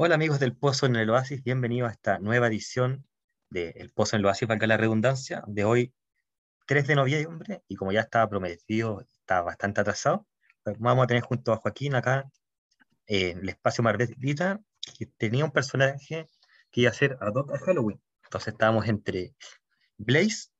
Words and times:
Hola 0.00 0.14
amigos 0.14 0.38
del 0.38 0.54
Pozo 0.54 0.86
en 0.86 0.94
el 0.94 1.10
Oasis, 1.10 1.42
bienvenidos 1.42 1.88
a 1.88 1.92
esta 1.92 2.18
nueva 2.20 2.46
edición 2.46 3.04
de 3.50 3.70
El 3.70 3.90
Pozo 3.90 4.14
en 4.14 4.20
el 4.20 4.26
Oasis, 4.26 4.46
valga 4.46 4.68
la 4.68 4.76
redundancia, 4.76 5.42
de 5.48 5.64
hoy 5.64 5.92
3 6.68 6.86
de 6.86 6.94
noviembre, 6.94 7.64
y 7.66 7.74
como 7.74 7.90
ya 7.90 8.02
estaba 8.02 8.28
prometido, 8.28 9.00
está 9.00 9.42
bastante 9.42 9.80
atrasado, 9.80 10.24
pues 10.62 10.78
vamos 10.78 11.02
a 11.02 11.06
tener 11.08 11.24
junto 11.24 11.52
a 11.52 11.56
Joaquín 11.56 11.96
acá 11.96 12.30
eh, 13.08 13.32
el 13.32 13.48
espacio 13.48 13.82
Marvelita, 13.82 14.60
que 14.96 15.06
tenía 15.06 15.44
un 15.44 15.50
personaje 15.50 16.28
que 16.70 16.82
iba 16.82 16.90
a 16.90 16.94
ser 16.94 17.18
ad 17.20 17.34
hoc 17.34 17.52
a 17.52 17.58
Halloween. 17.58 18.00
Entonces 18.22 18.52
estábamos 18.52 18.86
entre 18.86 19.34
Blaze 19.96 20.50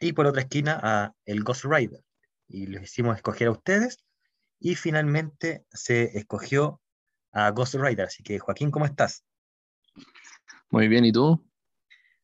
y 0.00 0.12
por 0.12 0.26
otra 0.26 0.42
esquina 0.42 0.76
a 0.82 1.14
el 1.24 1.44
Ghost 1.44 1.66
Rider, 1.66 2.02
y 2.48 2.66
les 2.66 2.82
hicimos 2.82 3.14
escoger 3.14 3.46
a 3.46 3.52
ustedes, 3.52 4.04
y 4.58 4.74
finalmente 4.74 5.64
se 5.70 6.18
escogió 6.18 6.80
a 7.38 7.50
Ghost 7.50 7.74
Rider. 7.74 8.06
Así 8.06 8.22
que, 8.22 8.38
Joaquín, 8.38 8.70
¿cómo 8.70 8.84
estás? 8.84 9.24
Muy 10.70 10.88
bien, 10.88 11.04
¿y 11.04 11.12
tú? 11.12 11.44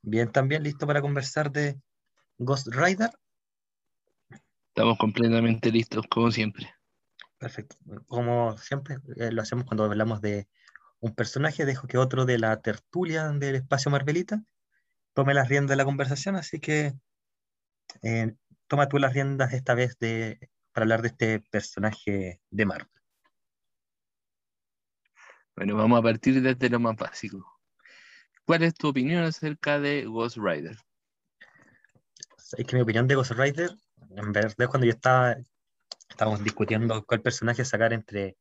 Bien, 0.03 0.31
también 0.31 0.63
listo 0.63 0.87
para 0.87 1.01
conversar 1.01 1.51
de 1.51 1.81
Ghost 2.39 2.69
Rider. 2.69 3.11
Estamos 4.69 4.99
completamente 4.99 5.71
listos, 5.71 6.05
como 6.09 6.31
siempre. 6.31 6.69
Perfecto. 7.39 7.77
Como 8.07 8.57
siempre 8.59 8.99
eh, 9.17 9.31
lo 9.31 9.43
hacemos 9.43 9.65
cuando 9.65 9.85
hablamos 9.85 10.21
de 10.21 10.49
un 11.01 11.15
personaje, 11.15 11.65
dejo 11.65 11.87
que 11.87 11.99
otro 11.99 12.25
de 12.25 12.39
la 12.39 12.61
tertulia 12.61 13.29
del 13.29 13.57
espacio 13.57 13.91
Marvelita 13.91 14.43
tome 15.13 15.35
las 15.35 15.49
riendas 15.49 15.71
de 15.71 15.77
la 15.77 15.85
conversación, 15.85 16.37
así 16.37 16.59
que 16.59 16.95
eh, 18.03 18.35
toma 18.67 18.89
tú 18.89 18.99
las 18.99 19.15
riendas 19.15 19.53
esta 19.53 19.75
vez 19.75 19.97
de, 19.99 20.51
para 20.73 20.85
hablar 20.85 21.03
de 21.03 21.09
este 21.09 21.41
personaje 21.41 22.41
de 22.51 22.67
Marvel. 22.67 22.94
Bueno, 25.57 25.77
vamos 25.77 26.01
a 26.01 26.03
partir 26.03 26.43
desde 26.43 26.69
lo 26.69 26.81
más 26.81 26.97
básico. 26.97 27.61
¿Cuál 28.45 28.65
es 28.65 28.75
tu 28.75 28.89
opinión 28.89 29.23
acerca 29.23 29.79
de 29.79 30.05
Ghost 30.05 30.37
Rider? 30.37 30.77
Es 32.57 32.67
que 32.67 32.77
mi 32.77 32.83
opinión 32.83 33.07
de 33.07 33.15
Ghost 33.15 33.33
Rider, 33.33 33.71
en 34.11 34.33
verdad, 34.33 34.69
cuando 34.69 34.87
yo 34.87 34.93
estaba, 34.93 35.37
estábamos 36.09 36.43
discutiendo 36.43 37.05
cuál 37.05 37.23
personaje 37.23 37.65
sacar 37.65 37.93
entre 37.93 38.37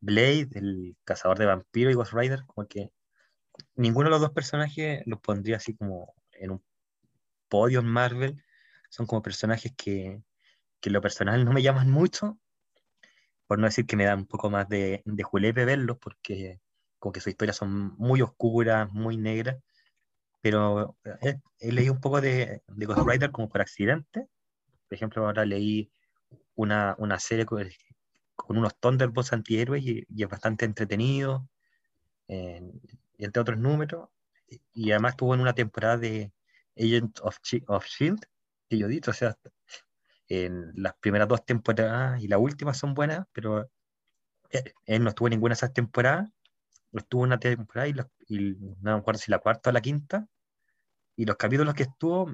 Blade, 0.00 0.48
el 0.54 0.96
cazador 1.04 1.38
de 1.38 1.46
vampiros, 1.46 1.92
y 1.92 1.96
Ghost 1.96 2.12
Rider, 2.12 2.44
como 2.46 2.68
que 2.68 2.90
ninguno 3.74 4.06
de 4.06 4.10
los 4.12 4.20
dos 4.20 4.30
personajes 4.30 5.02
los 5.06 5.20
pondría 5.20 5.56
así 5.56 5.74
como 5.74 6.14
en 6.32 6.52
un 6.52 6.64
podio 7.48 7.80
en 7.80 7.86
Marvel. 7.86 8.44
Son 8.90 9.06
como 9.06 9.22
personajes 9.22 9.72
que, 9.76 10.22
que 10.80 10.90
lo 10.90 11.00
personal 11.00 11.44
no 11.44 11.52
me 11.52 11.62
llaman 11.62 11.90
mucho, 11.90 12.38
por 13.46 13.58
no 13.58 13.66
decir 13.66 13.86
que 13.86 13.96
me 13.96 14.04
da 14.04 14.14
un 14.14 14.26
poco 14.26 14.50
más 14.50 14.68
de, 14.68 15.02
de 15.04 15.22
julepe 15.22 15.64
verlos, 15.64 15.98
porque 15.98 16.60
como 16.98 17.12
que 17.12 17.20
sus 17.20 17.32
historias 17.32 17.56
son 17.56 17.94
muy 17.98 18.22
oscuras, 18.22 18.90
muy 18.92 19.16
negras, 19.16 19.58
pero 20.40 20.96
he, 21.22 21.40
he 21.60 21.72
leído 21.72 21.92
un 21.92 22.00
poco 22.00 22.20
de, 22.20 22.62
de, 22.66 22.86
Ghost 22.86 23.06
Rider 23.06 23.30
como 23.30 23.48
por 23.48 23.60
accidente. 23.60 24.26
Por 24.88 24.94
ejemplo, 24.96 25.26
ahora 25.26 25.44
leí 25.44 25.90
una, 26.54 26.94
una 26.98 27.18
serie 27.18 27.46
con, 27.46 27.66
con, 28.34 28.58
unos 28.58 28.76
Thunderbolts 28.78 29.32
antihéroes 29.32 29.82
y, 29.84 30.04
y 30.08 30.22
es 30.22 30.28
bastante 30.28 30.64
entretenido, 30.64 31.48
eh, 32.28 32.62
entre 33.18 33.40
otros 33.42 33.58
números, 33.58 34.08
y 34.72 34.90
además 34.90 35.12
estuvo 35.12 35.34
en 35.34 35.40
una 35.40 35.54
temporada 35.54 35.98
de 35.98 36.32
Agent 36.76 37.20
of, 37.22 37.38
of 37.66 37.86
Shield, 37.86 38.20
que 38.68 38.78
yo 38.78 38.88
dicho, 38.88 39.10
o 39.10 39.14
sea, 39.14 39.36
en 40.28 40.72
las 40.74 40.94
primeras 40.94 41.28
dos 41.28 41.44
temporadas 41.44 42.22
y 42.22 42.28
la 42.28 42.38
última 42.38 42.74
son 42.74 42.94
buenas, 42.94 43.26
pero 43.32 43.70
él 44.86 45.02
no 45.02 45.10
estuvo 45.10 45.28
en 45.28 45.32
ninguna 45.32 45.52
de 45.52 45.56
esas 45.56 45.72
temporadas. 45.72 46.30
Estuvo 46.92 47.22
una 47.22 47.38
temporada 47.38 47.88
y 47.88 47.92
no 47.92 48.76
me 48.80 48.92
acuerdo 48.92 49.18
si 49.18 49.30
la 49.30 49.40
cuarta 49.40 49.70
o 49.70 49.72
la 49.72 49.80
quinta. 49.80 50.28
Y 51.16 51.24
los 51.24 51.36
capítulos 51.36 51.74
que 51.74 51.84
estuvo 51.84 52.32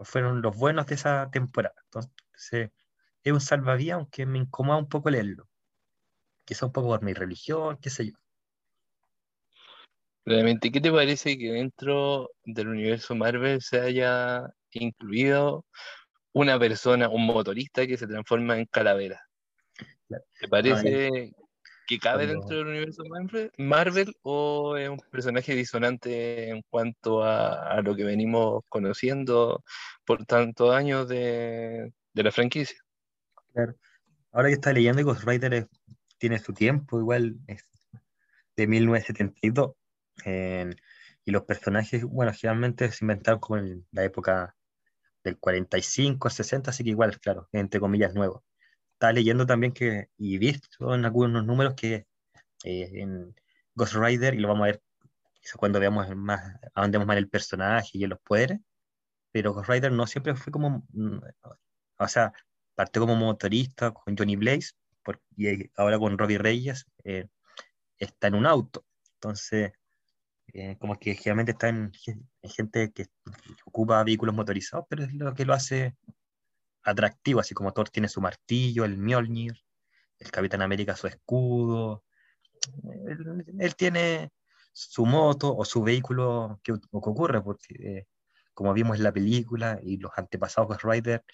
fueron 0.00 0.42
los 0.42 0.56
buenos 0.56 0.86
de 0.86 0.94
esa 0.94 1.30
temporada. 1.30 1.74
Entonces, 1.84 2.70
es 3.22 3.32
un 3.32 3.40
salvavidas, 3.40 3.96
aunque 3.96 4.26
me 4.26 4.38
incomoda 4.38 4.78
un 4.78 4.88
poco 4.88 5.10
leerlo. 5.10 5.48
Quizá 6.44 6.66
un 6.66 6.72
poco 6.72 6.88
por 6.88 7.02
mi 7.02 7.14
religión, 7.14 7.78
qué 7.80 7.90
sé 7.90 8.10
yo. 8.10 8.12
Realmente, 10.26 10.70
¿qué 10.70 10.80
te 10.80 10.90
parece 10.90 11.36
que 11.38 11.52
dentro 11.52 12.30
del 12.44 12.68
universo 12.68 13.14
Marvel 13.14 13.60
se 13.60 13.80
haya 13.80 14.50
incluido 14.72 15.64
una 16.34 16.58
persona, 16.58 17.08
un 17.08 17.26
motorista 17.26 17.86
que 17.86 17.96
se 17.96 18.06
transforma 18.06 18.58
en 18.58 18.66
calavera. 18.66 19.22
¿Te 20.08 20.48
parece 20.48 21.32
que 21.86 21.98
cabe 21.98 22.26
Cuando... 22.26 22.40
dentro 22.40 22.58
del 22.58 22.66
universo 22.66 23.02
Marvel 23.58 24.14
o 24.22 24.76
es 24.76 24.88
un 24.88 24.98
personaje 25.10 25.54
disonante 25.54 26.48
en 26.48 26.62
cuanto 26.68 27.22
a, 27.22 27.76
a 27.76 27.82
lo 27.82 27.94
que 27.94 28.04
venimos 28.04 28.62
conociendo 28.68 29.62
por 30.04 30.24
tantos 30.26 30.74
años 30.74 31.08
de, 31.08 31.92
de, 32.12 32.22
la 32.22 32.32
franquicia? 32.32 32.78
Claro. 33.52 33.74
Ahora 34.32 34.48
que 34.48 34.54
está 34.54 34.72
leyendo 34.72 35.04
Ghost 35.04 35.24
Rider 35.24 35.54
es, 35.54 35.66
tiene 36.18 36.38
su 36.38 36.52
tiempo, 36.52 36.98
igual 36.98 37.36
es 37.46 37.64
de 38.56 38.66
1972. 38.66 39.72
Eh, 40.24 40.70
y 41.24 41.30
los 41.30 41.44
personajes, 41.44 42.04
bueno, 42.04 42.32
generalmente 42.32 42.90
se 42.90 43.04
inventaron 43.04 43.40
como 43.40 43.58
en 43.58 43.86
la 43.92 44.04
época 44.04 44.54
del 45.24 45.38
45 45.38 46.28
al 46.28 46.32
60, 46.32 46.70
así 46.70 46.84
que 46.84 46.90
igual, 46.90 47.18
claro, 47.18 47.48
entre 47.52 47.80
comillas, 47.80 48.14
nuevo. 48.14 48.44
Estaba 48.94 49.12
leyendo 49.12 49.46
también 49.46 49.72
que, 49.72 50.10
y 50.18 50.38
visto 50.38 50.94
en 50.94 51.04
algunos 51.04 51.44
números 51.44 51.74
que 51.74 52.06
eh, 52.64 52.90
en 52.94 53.34
Ghost 53.74 53.94
Rider, 53.94 54.34
y 54.34 54.38
lo 54.38 54.48
vamos 54.48 54.64
a 54.64 54.66
ver 54.66 54.82
cuando 55.56 55.80
veamos 55.80 56.08
más, 56.16 56.42
a 56.74 56.82
dónde 56.82 56.98
vamos 56.98 57.08
más 57.08 57.16
el 57.18 57.28
personaje 57.28 57.90
y 57.98 58.04
en 58.04 58.10
los 58.10 58.20
poderes, 58.20 58.60
pero 59.32 59.52
Ghost 59.54 59.68
Rider 59.68 59.92
no 59.92 60.06
siempre 60.06 60.34
fue 60.36 60.52
como, 60.52 60.86
mm, 60.90 61.18
o 61.98 62.08
sea, 62.08 62.32
partió 62.74 63.02
como 63.02 63.16
motorista 63.16 63.92
con 63.92 64.16
Johnny 64.16 64.36
Blaze, 64.36 64.72
y 65.36 65.70
ahora 65.76 65.98
con 65.98 66.16
Robbie 66.18 66.38
Reyes 66.38 66.86
eh, 67.04 67.28
está 67.98 68.28
en 68.28 68.36
un 68.36 68.46
auto. 68.46 68.86
Entonces, 69.14 69.72
eh, 70.52 70.76
como 70.78 70.98
que 70.98 71.14
generalmente 71.14 71.52
está 71.52 71.68
en, 71.68 71.92
en, 72.06 72.50
gente 72.50 72.92
que 72.92 73.06
ocupa 73.64 74.04
vehículos 74.04 74.34
motorizados, 74.34 74.86
pero 74.88 75.04
es 75.04 75.12
lo 75.14 75.34
que 75.34 75.44
lo 75.44 75.54
hace 75.54 75.96
atractivo, 76.82 77.40
así 77.40 77.54
como 77.54 77.72
Thor 77.72 77.88
tiene 77.90 78.08
su 78.08 78.20
martillo, 78.20 78.84
el 78.84 78.98
Mjolnir, 78.98 79.54
el 80.18 80.30
Capitán 80.30 80.62
América 80.62 80.96
su 80.96 81.06
escudo, 81.06 82.04
él, 83.06 83.44
él 83.58 83.76
tiene 83.76 84.30
su 84.72 85.06
moto 85.06 85.56
o 85.56 85.64
su 85.64 85.82
vehículo 85.82 86.60
que, 86.62 86.72
que 86.74 86.80
ocurre, 86.90 87.40
porque 87.42 87.74
eh, 87.78 88.06
como 88.52 88.72
vimos 88.72 88.98
en 88.98 89.04
la 89.04 89.12
película 89.12 89.78
y 89.82 89.98
los 89.98 90.12
antepasados 90.16 90.76
de 90.76 90.90
Rider 90.90 91.24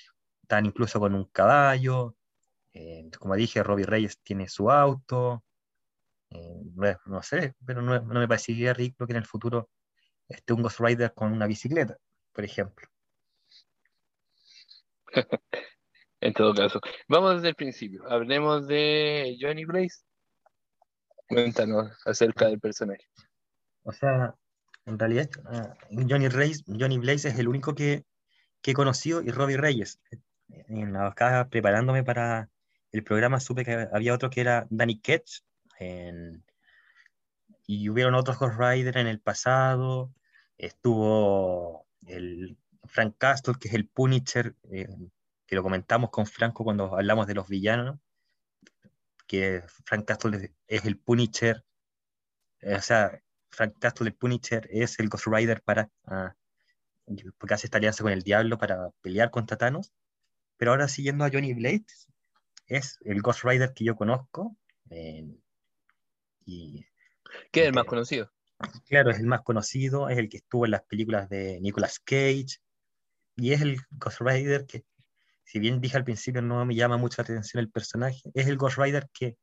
están 0.42 0.66
incluso 0.66 1.00
con 1.00 1.14
un 1.14 1.24
caballo, 1.24 2.16
eh, 2.72 3.10
como 3.18 3.34
dije, 3.34 3.62
Robbie 3.62 3.86
Reyes 3.86 4.18
tiene 4.22 4.48
su 4.48 4.70
auto, 4.70 5.44
eh, 6.30 6.96
no 7.06 7.22
sé, 7.22 7.54
pero 7.64 7.82
no, 7.82 8.00
no, 8.00 8.20
me 8.20 8.28
parecería 8.28 8.72
ridículo 8.72 9.06
que 9.06 9.12
en 9.12 9.18
el 9.18 9.26
futuro 9.26 9.68
esté 10.28 10.52
un 10.52 10.62
Ghost 10.62 10.80
Rider 10.80 11.12
con 11.12 11.32
una 11.32 11.46
bicicleta, 11.46 11.96
por 12.32 12.44
ejemplo. 12.44 12.88
en 16.20 16.32
todo 16.32 16.54
caso, 16.54 16.80
vamos 17.08 17.36
desde 17.36 17.48
el 17.48 17.54
principio. 17.56 18.08
Hablemos 18.08 18.66
de 18.68 19.36
Johnny 19.40 19.64
Blaze. 19.64 20.04
Cuéntanos 21.28 21.90
acerca 22.06 22.46
del 22.46 22.60
personaje. 22.60 23.06
O 23.82 23.92
sea, 23.92 24.34
en 24.86 24.98
realidad, 24.98 25.28
uh, 25.44 26.06
Johnny, 26.08 26.28
Reyes, 26.28 26.64
Johnny 26.66 26.98
Blaze 26.98 27.28
es 27.28 27.38
el 27.38 27.48
único 27.48 27.74
que, 27.74 28.04
que 28.62 28.72
he 28.72 28.74
conocido 28.74 29.22
y 29.22 29.30
Robbie 29.30 29.56
Reyes. 29.56 30.00
En 30.48 30.92
la 30.92 31.08
acá 31.08 31.48
preparándome 31.48 32.02
para 32.02 32.50
el 32.92 33.04
programa 33.04 33.40
supe 33.40 33.64
que 33.64 33.88
había 33.92 34.14
otro 34.14 34.30
que 34.30 34.40
era 34.40 34.66
Danny 34.70 35.00
Ketch, 35.00 35.42
en, 35.80 36.44
y 37.66 37.88
hubieron 37.88 38.14
otros 38.14 38.38
Ghost 38.38 38.58
Rider 38.58 38.96
en 38.98 39.06
el 39.06 39.20
pasado. 39.20 40.12
Estuvo 40.58 41.86
el 42.06 42.58
Frank 42.84 43.16
Castle, 43.18 43.54
que 43.60 43.68
es 43.68 43.74
el 43.74 43.88
Punisher, 43.88 44.54
eh, 44.70 44.88
que 45.46 45.56
lo 45.56 45.62
comentamos 45.62 46.10
con 46.10 46.26
Franco 46.26 46.64
cuando 46.64 46.94
hablamos 46.96 47.26
de 47.26 47.34
los 47.34 47.48
villanos, 47.48 47.98
que 49.26 49.62
Frank 49.84 50.06
Castle 50.06 50.52
es 50.66 50.84
el 50.84 50.98
Punisher, 50.98 51.64
eh, 52.60 52.74
o 52.76 52.82
sea, 52.82 53.20
Frank 53.50 53.74
Castle, 53.78 54.08
el 54.08 54.14
Punisher, 54.14 54.68
es 54.70 54.98
el 55.00 55.08
Ghost 55.08 55.26
Rider 55.26 55.62
para, 55.62 55.90
ah, 56.06 56.34
porque 57.38 57.54
hace 57.54 57.66
esta 57.66 57.78
alianza 57.78 58.02
con 58.02 58.12
el 58.12 58.22
diablo 58.22 58.58
para 58.58 58.90
pelear 59.02 59.30
contra 59.30 59.56
Thanos. 59.56 59.92
Pero 60.56 60.72
ahora 60.72 60.88
siguiendo 60.88 61.24
a 61.24 61.30
Johnny 61.32 61.54
Blade, 61.54 61.86
es 62.66 62.98
el 63.04 63.22
Ghost 63.22 63.44
Rider 63.44 63.72
que 63.74 63.84
yo 63.84 63.96
conozco. 63.96 64.56
Eh, 64.90 65.26
y, 66.50 66.86
¿Qué 67.52 67.62
es 67.62 67.66
el 67.68 67.74
más 67.74 67.84
conocido? 67.84 68.30
Claro, 68.86 69.10
es 69.10 69.18
el 69.18 69.26
más 69.26 69.42
conocido, 69.42 70.08
es 70.08 70.18
el 70.18 70.28
que 70.28 70.38
estuvo 70.38 70.64
en 70.64 70.72
las 70.72 70.82
películas 70.82 71.28
de 71.28 71.60
Nicolas 71.60 71.98
Cage, 71.98 72.58
y 73.36 73.52
es 73.52 73.62
el 73.62 73.80
Ghost 73.90 74.20
Rider 74.20 74.66
que, 74.66 74.84
si 75.44 75.58
bien 75.58 75.80
dije 75.80 75.96
al 75.96 76.04
principio 76.04 76.42
no 76.42 76.64
me 76.66 76.74
llama 76.74 76.98
mucho 76.98 77.16
la 77.18 77.24
atención 77.24 77.60
el 77.60 77.70
personaje, 77.70 78.20
es 78.34 78.46
el 78.46 78.56
Ghost 78.56 78.78
Rider 78.78 79.08
que 79.12 79.36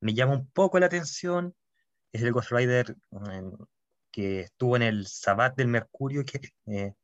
me 0.00 0.14
llama 0.14 0.34
un 0.34 0.50
poco 0.50 0.78
la 0.78 0.86
atención 0.86 1.54
es 2.12 2.22
el 2.22 2.32
Ghost 2.32 2.50
Rider 2.50 2.96
que 4.10 4.40
estuvo 4.40 4.76
en 4.76 4.82
el 4.82 5.06
Sabbat 5.06 5.54
del 5.56 5.68
Mercurio, 5.68 6.24
que 6.24 6.40
eh, 6.66 6.94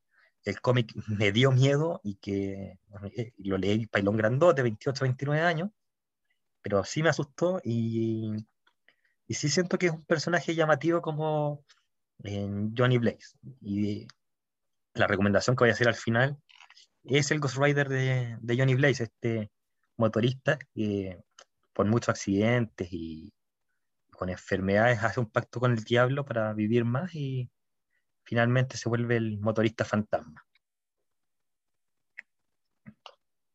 el 0.44 0.60
cómic 0.60 0.94
me 1.06 1.32
dio 1.32 1.52
miedo 1.52 2.00
y 2.02 2.14
que 2.16 2.78
eh, 3.14 3.32
lo 3.38 3.58
leí 3.58 3.86
Pailón 3.86 4.16
Grandote, 4.16 4.62
28, 4.62 5.04
29 5.04 5.42
años, 5.42 5.70
pero 6.62 6.84
sí 6.84 7.02
me 7.02 7.10
asustó 7.10 7.60
y, 7.62 8.46
y 9.26 9.34
sí 9.34 9.48
siento 9.48 9.78
que 9.78 9.86
es 9.86 9.92
un 9.92 10.04
personaje 10.04 10.54
llamativo 10.54 11.00
como 11.02 11.64
Johnny 12.22 12.98
Blaze. 12.98 13.36
Y 13.60 14.06
la 14.94 15.06
recomendación 15.06 15.56
que 15.56 15.64
voy 15.64 15.70
a 15.70 15.74
hacer 15.74 15.88
al 15.88 15.94
final 15.94 16.38
es 17.04 17.30
el 17.30 17.40
Ghost 17.40 17.56
Rider 17.56 17.88
de, 17.88 18.36
de 18.40 18.56
Johnny 18.56 18.74
Blaze, 18.74 19.04
este 19.04 19.50
motorista 19.96 20.58
que 20.74 21.18
por 21.72 21.86
muchos 21.86 22.10
accidentes 22.10 22.88
y 22.90 23.32
con 24.10 24.28
enfermedades 24.28 25.02
hace 25.02 25.20
un 25.20 25.30
pacto 25.30 25.60
con 25.60 25.72
el 25.72 25.84
diablo 25.84 26.24
para 26.24 26.52
vivir 26.52 26.84
más 26.84 27.14
y 27.14 27.50
finalmente 28.22 28.76
se 28.76 28.88
vuelve 28.88 29.16
el 29.16 29.38
motorista 29.40 29.84
fantasma. 29.84 30.44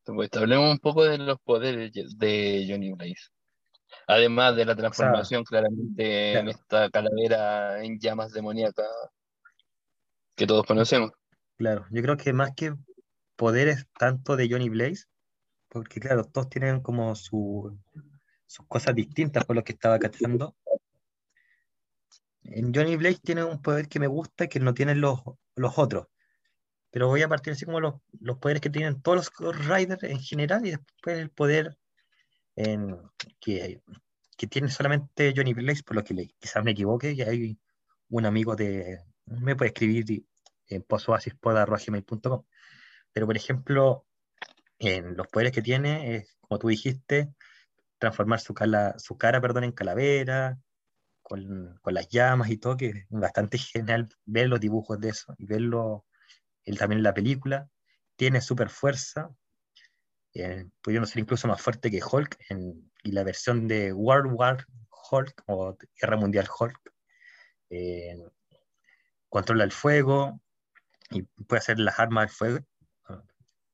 Pues 0.04 0.30
hablemos 0.32 0.70
un 0.70 0.78
poco 0.78 1.04
de 1.04 1.18
los 1.18 1.38
poderes 1.40 1.92
de 1.92 2.66
Johnny 2.68 2.92
Blaze. 2.92 3.28
Además 4.06 4.56
de 4.56 4.64
la 4.64 4.76
transformación 4.76 5.44
claramente 5.44 6.38
en 6.38 6.48
esta 6.48 6.90
calavera 6.90 7.82
en 7.82 7.98
llamas 7.98 8.32
demoníacas 8.32 8.86
que 10.34 10.46
todos 10.46 10.64
conocemos. 10.66 11.10
Claro, 11.56 11.86
yo 11.90 12.02
creo 12.02 12.16
que 12.16 12.32
más 12.32 12.52
que 12.54 12.74
poderes 13.36 13.86
tanto 13.98 14.36
de 14.36 14.48
Johnny 14.50 14.68
Blaze, 14.68 15.04
porque 15.68 16.00
claro, 16.00 16.24
todos 16.24 16.48
tienen 16.48 16.80
como 16.80 17.14
sus 17.14 17.72
cosas 18.66 18.94
distintas 18.94 19.44
por 19.44 19.56
lo 19.56 19.64
que 19.64 19.72
estaba 19.72 19.98
cachando. 19.98 20.56
En 22.44 22.72
Johnny 22.72 22.96
Blaze 22.96 23.20
tiene 23.22 23.44
un 23.44 23.60
poder 23.60 23.88
que 23.88 24.00
me 24.00 24.06
gusta 24.06 24.44
y 24.44 24.48
que 24.48 24.60
no 24.60 24.72
tienen 24.72 25.00
los, 25.00 25.20
los 25.54 25.78
otros. 25.78 26.06
Pero 26.90 27.08
voy 27.08 27.22
a 27.22 27.28
partir 27.28 27.52
así 27.52 27.66
como 27.66 27.80
los, 27.80 27.94
los 28.20 28.38
poderes 28.38 28.62
que 28.62 28.70
tienen 28.70 29.02
todos 29.02 29.30
los 29.38 29.68
Riders 29.68 30.02
en 30.04 30.20
general 30.20 30.64
y 30.66 30.70
después 30.70 31.18
el 31.18 31.30
poder 31.30 31.76
en, 32.58 32.98
que, 33.40 33.80
que 34.36 34.46
tiene 34.48 34.68
solamente 34.68 35.32
Johnny 35.34 35.54
Blaze, 35.54 35.84
por 35.84 35.96
lo 35.96 36.02
que 36.02 36.14
le, 36.14 36.26
quizás 36.38 36.64
me 36.64 36.72
equivoque, 36.72 37.12
y 37.12 37.22
hay 37.22 37.58
un 38.08 38.26
amigo 38.26 38.56
de, 38.56 38.98
me 39.26 39.54
puede 39.54 39.68
escribir 39.68 40.24
en 40.66 40.82
pozoasispoda.com. 40.82 42.44
Pero 43.12 43.26
por 43.26 43.36
ejemplo, 43.36 44.06
en 44.78 45.16
los 45.16 45.28
poderes 45.28 45.52
que 45.52 45.62
tiene, 45.62 46.16
es, 46.16 46.36
como 46.40 46.58
tú 46.58 46.68
dijiste, 46.68 47.32
transformar 47.98 48.40
su, 48.40 48.54
su 48.98 49.16
cara 49.16 49.40
perdón, 49.40 49.64
en 49.64 49.72
calavera, 49.72 50.58
con, 51.22 51.78
con, 51.80 51.94
las 51.94 52.08
llamas 52.08 52.50
y 52.50 52.56
todo, 52.58 52.76
que 52.76 52.88
es 52.88 53.06
bastante 53.10 53.58
genial 53.58 54.08
ver 54.24 54.48
los 54.48 54.60
dibujos 54.60 54.98
de 55.00 55.10
eso 55.10 55.34
y 55.38 55.46
verlo 55.46 56.06
él 56.64 56.76
también 56.78 56.98
en 56.98 57.04
la 57.04 57.14
película. 57.14 57.68
Tiene 58.16 58.40
super 58.40 58.68
fuerza, 58.68 59.30
eh, 60.34 60.66
pudiendo 60.82 61.06
ser 61.06 61.20
incluso 61.20 61.48
más 61.48 61.60
fuerte 61.60 61.90
que 61.90 62.02
Hulk, 62.02 62.38
en, 62.50 62.90
y 63.02 63.12
la 63.12 63.24
versión 63.24 63.66
de 63.68 63.92
World 63.92 64.32
War 64.34 64.66
Hulk 65.10 65.42
o 65.46 65.76
Guerra 66.00 66.16
Mundial 66.16 66.48
Hulk. 66.48 66.92
Eh, 67.70 68.16
controla 69.28 69.64
el 69.64 69.72
fuego 69.72 70.40
y 71.10 71.22
puede 71.22 71.58
hacer 71.60 71.78
las 71.78 71.98
armas 71.98 72.26
del 72.26 72.30
fuego, 72.30 72.66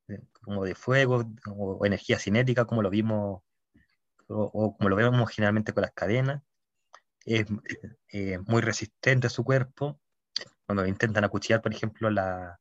eh, 0.08 0.20
como 0.42 0.64
de 0.64 0.74
fuego 0.74 1.24
o, 1.48 1.86
energía 1.86 2.18
cinética, 2.18 2.64
como 2.64 2.82
lo 2.82 2.90
vimos 2.90 3.42
o, 4.28 4.76
como 4.76 4.88
lo 4.88 4.96
vemos 4.96 5.30
generalmente 5.30 5.72
con 5.72 5.82
las 5.82 5.92
cadenas. 5.92 6.42
Es 7.24 7.46
muy 8.46 8.60
resistente 8.60 9.26
a 9.28 9.30
su 9.30 9.44
cuerpo. 9.44 9.98
Cuando 10.66 10.86
intentan 10.86 11.24
acuchillar, 11.24 11.62
por 11.62 11.72
ejemplo, 11.72 12.10
la, 12.10 12.58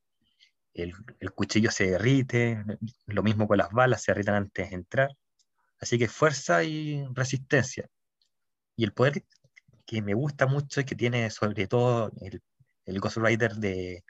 el, 0.74 0.94
cuchillo 1.34 1.72
se 1.72 1.92
derrite, 1.92 2.64
lo 3.08 3.24
mismo 3.24 3.48
con 3.48 3.58
las 3.58 3.72
balas, 3.72 4.04
se 4.04 4.12
derriten 4.12 4.36
antes 4.36 4.70
de 4.70 4.76
entrar. 4.76 5.10
Así 5.80 5.98
que 6.00 6.08
fuerza 6.08 6.64
y 6.64 7.06
resistencia. 7.14 7.90
Y 8.76 8.84
el 8.84 8.94
poder 8.94 9.24
que 9.86 10.02
me 10.02 10.14
gusta 10.14 10.48
mucho 10.48 10.82
y 10.82 10.86
que 10.86 10.96
tiene 10.96 11.30
sobre 11.30 11.68
todo 11.68 12.12
el, 12.22 13.00
Ghost 13.00 13.18
Rider 13.18 13.56
de 13.56 14.04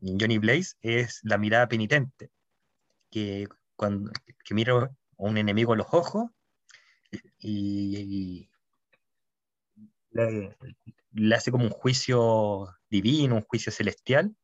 Johnny 0.00 0.38
Blaze 0.38 0.74
es 0.80 1.20
la 1.22 1.38
mirada 1.38 1.68
penitente, 1.68 2.30
que, 3.10 3.48
cuando, 3.76 4.10
que 4.44 4.54
mira 4.54 4.74
a 4.74 4.90
un 5.16 5.38
enemigo 5.38 5.72
a 5.72 5.76
los 5.76 5.86
ojos 5.92 6.30
y, 7.38 8.48
le, 10.10 11.34
hace 11.34 11.50
como 11.50 11.64
un 11.64 11.70
juicio 11.70 12.68
divino, 12.90 13.36
un 13.36 13.42
juicio 13.42 13.72
celestial, 13.72 14.34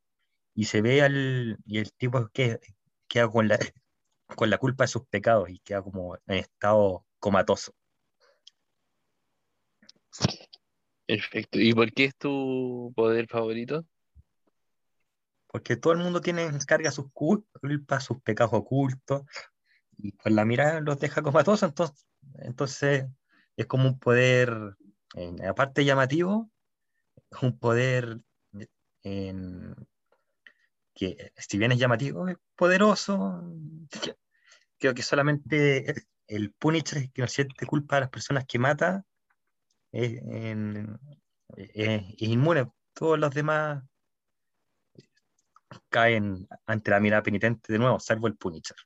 y 0.59 0.65
se 0.65 0.83
ve 0.83 1.03
al 1.03 1.57
y 1.67 1.79
el 1.79 1.93
tipo 1.93 2.29
que 2.31 2.59
queda 3.07 3.31
con 3.31 3.47
la, 3.47 3.61
con 4.27 4.51
la 4.51 4.59
culpa 4.59 4.83
de 4.83 4.89
sus 4.89 5.07
pecados 5.07 5.49
y 5.51 5.61
queda 5.61 5.83
como 5.83 6.17
en 6.27 6.39
estado 6.39 7.07
comatoso. 7.21 7.73
Perfecto. 11.07 11.61
¿Y 11.61 11.73
por 11.75 11.93
qué 11.93 12.07
es 12.07 12.17
tu 12.17 12.93
poder 12.97 13.29
favorito? 13.29 13.87
Porque 15.47 15.77
todo 15.77 15.93
el 15.93 16.01
mundo 16.01 16.21
tiene, 16.21 16.51
carga 16.67 16.91
sus 16.91 17.07
culpas, 17.13 18.03
sus 18.03 18.21
pecados 18.21 18.53
ocultos, 18.53 19.23
y 19.97 20.11
con 20.11 20.35
la 20.35 20.45
mirada 20.45 20.81
los 20.81 20.99
deja 20.99 21.23
comatosos, 21.23 21.69
entonces, 21.69 22.05
entonces 22.41 23.07
es 23.57 23.67
como 23.67 23.87
un 23.87 23.99
poder, 24.01 24.75
aparte 25.49 25.85
llamativo, 25.85 26.51
un 27.43 27.57
poder 27.61 28.19
en, 29.05 29.77
que 30.99 31.33
si 31.37 31.59
bien 31.59 31.71
es 31.71 31.79
llamativo, 31.79 32.27
es 32.29 32.37
poderoso. 32.57 33.41
Creo 34.79 34.95
que 34.95 35.03
solamente 35.03 35.95
el 36.27 36.53
Punisher 36.53 37.11
que 37.13 37.23
no 37.23 37.29
siente 37.29 37.67
culpa 37.67 37.97
a 37.99 38.01
las 38.01 38.11
personas 38.11 38.45
que 38.47 38.59
mata 38.59 39.05
es, 39.93 40.21
inmune. 42.19 42.67
Todos 42.95 43.19
los 43.19 43.33
demás 43.33 43.85
caen 45.89 46.49
ante 46.67 46.91
la 46.91 46.99
mirada 46.99 47.23
penitente 47.23 47.73
de 47.73 47.79
nuevo, 47.79 48.01
salvo 48.01 48.27
el 48.27 48.37
Punisher. 48.37 48.77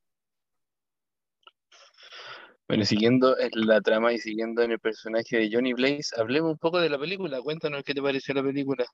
Bueno, 2.68 2.84
siguiendo 2.84 3.38
en 3.38 3.50
la 3.66 3.80
trama 3.80 4.12
y 4.12 4.18
siguiendo 4.18 4.62
en 4.62 4.72
el 4.72 4.78
personaje 4.78 5.38
de 5.38 5.50
Johnny 5.50 5.72
Blaze, 5.72 6.14
hablemos 6.16 6.52
un 6.52 6.58
poco 6.58 6.78
de 6.78 6.90
la 6.90 6.98
película. 6.98 7.40
Cuéntanos 7.40 7.82
qué 7.84 7.94
te 7.94 8.02
pareció 8.02 8.34
la 8.34 8.42
película. 8.42 8.86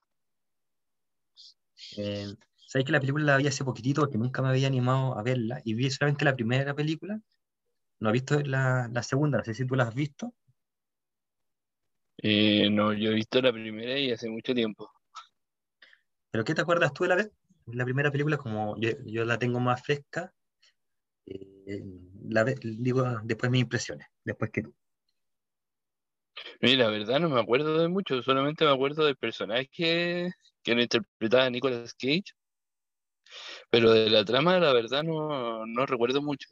Eh, 1.96 2.34
Sabes 2.68 2.84
que 2.84 2.92
la 2.92 3.00
película 3.00 3.25
la 3.25 3.38
vi 3.38 3.46
hace 3.46 3.64
poquitito 3.64 4.02
porque 4.02 4.18
nunca 4.18 4.42
me 4.42 4.48
había 4.48 4.66
animado 4.66 5.18
a 5.18 5.22
verla 5.22 5.62
y 5.64 5.72
vi 5.72 5.90
solamente 5.90 6.26
la 6.26 6.37
primera 6.37 6.75
película. 6.75 7.18
No 7.98 8.10
he 8.10 8.12
visto 8.12 8.40
la, 8.40 8.90
la 8.92 9.02
segunda, 9.02 9.38
no 9.38 9.44
sé 9.44 9.54
si 9.54 9.66
tú 9.66 9.75
la 9.75 9.84
has 9.84 9.94
visto. 9.94 10.34
Eh, 12.18 12.68
no, 12.68 12.92
yo 12.92 13.10
he 13.10 13.14
visto 13.14 13.40
la 13.40 13.54
primera 13.54 13.98
y 13.98 14.12
hace 14.12 14.28
mucho 14.28 14.52
tiempo. 14.52 14.92
¿Pero 16.30 16.44
qué 16.44 16.54
te 16.54 16.60
acuerdas 16.60 16.92
tú 16.92 17.04
de 17.04 17.08
la, 17.08 17.14
vez? 17.16 17.30
la 17.68 17.87
primera 17.87 18.10
película? 18.10 18.37
Como 18.37 18.78
yo, 18.78 18.90
yo 19.06 19.25
la 19.25 19.38
tengo 19.38 19.60
más 19.60 19.82
fresca, 19.82 20.34
eh, 21.25 21.82
la, 22.28 22.44
digo 22.44 23.18
después 23.25 23.50
mis 23.50 23.62
impresiones, 23.62 24.08
después 24.22 24.50
que 24.50 24.64
tú. 24.64 24.75
Mira, 26.60 26.84
la 26.84 26.90
verdad 26.90 27.18
no 27.18 27.30
me 27.30 27.40
acuerdo 27.40 27.78
de 27.78 27.88
mucho, 27.88 28.20
solamente 28.20 28.66
me 28.66 28.72
acuerdo 28.72 29.06
del 29.06 29.16
personaje 29.16 29.70
que 30.62 30.75
lo 30.75 30.82
interpretaba 30.82 31.48
Nicolas 31.48 31.94
Cage 31.94 32.34
pero 33.70 33.92
de 33.92 34.11
la 34.11 34.25
trama, 34.25 34.58
la 34.58 34.73
verdad, 34.73 35.02
no, 35.02 35.66
no 35.66 35.87
recuerdo 35.87 36.23
mucho. 36.23 36.49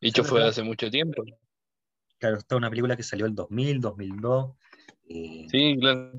Dicho 0.00 0.24
fue 0.24 0.46
hace 0.46 0.62
mucho 0.62 0.90
tiempo. 0.90 1.24
Claro, 2.18 2.38
esta 2.38 2.54
es 2.54 2.56
una 2.56 2.70
película 2.70 2.96
que 2.96 3.02
salió 3.02 3.26
el 3.26 3.34
2000, 3.34 3.80
2002. 3.80 4.54
Eh, 5.08 5.46
sí, 5.50 5.76
claro. 5.78 6.12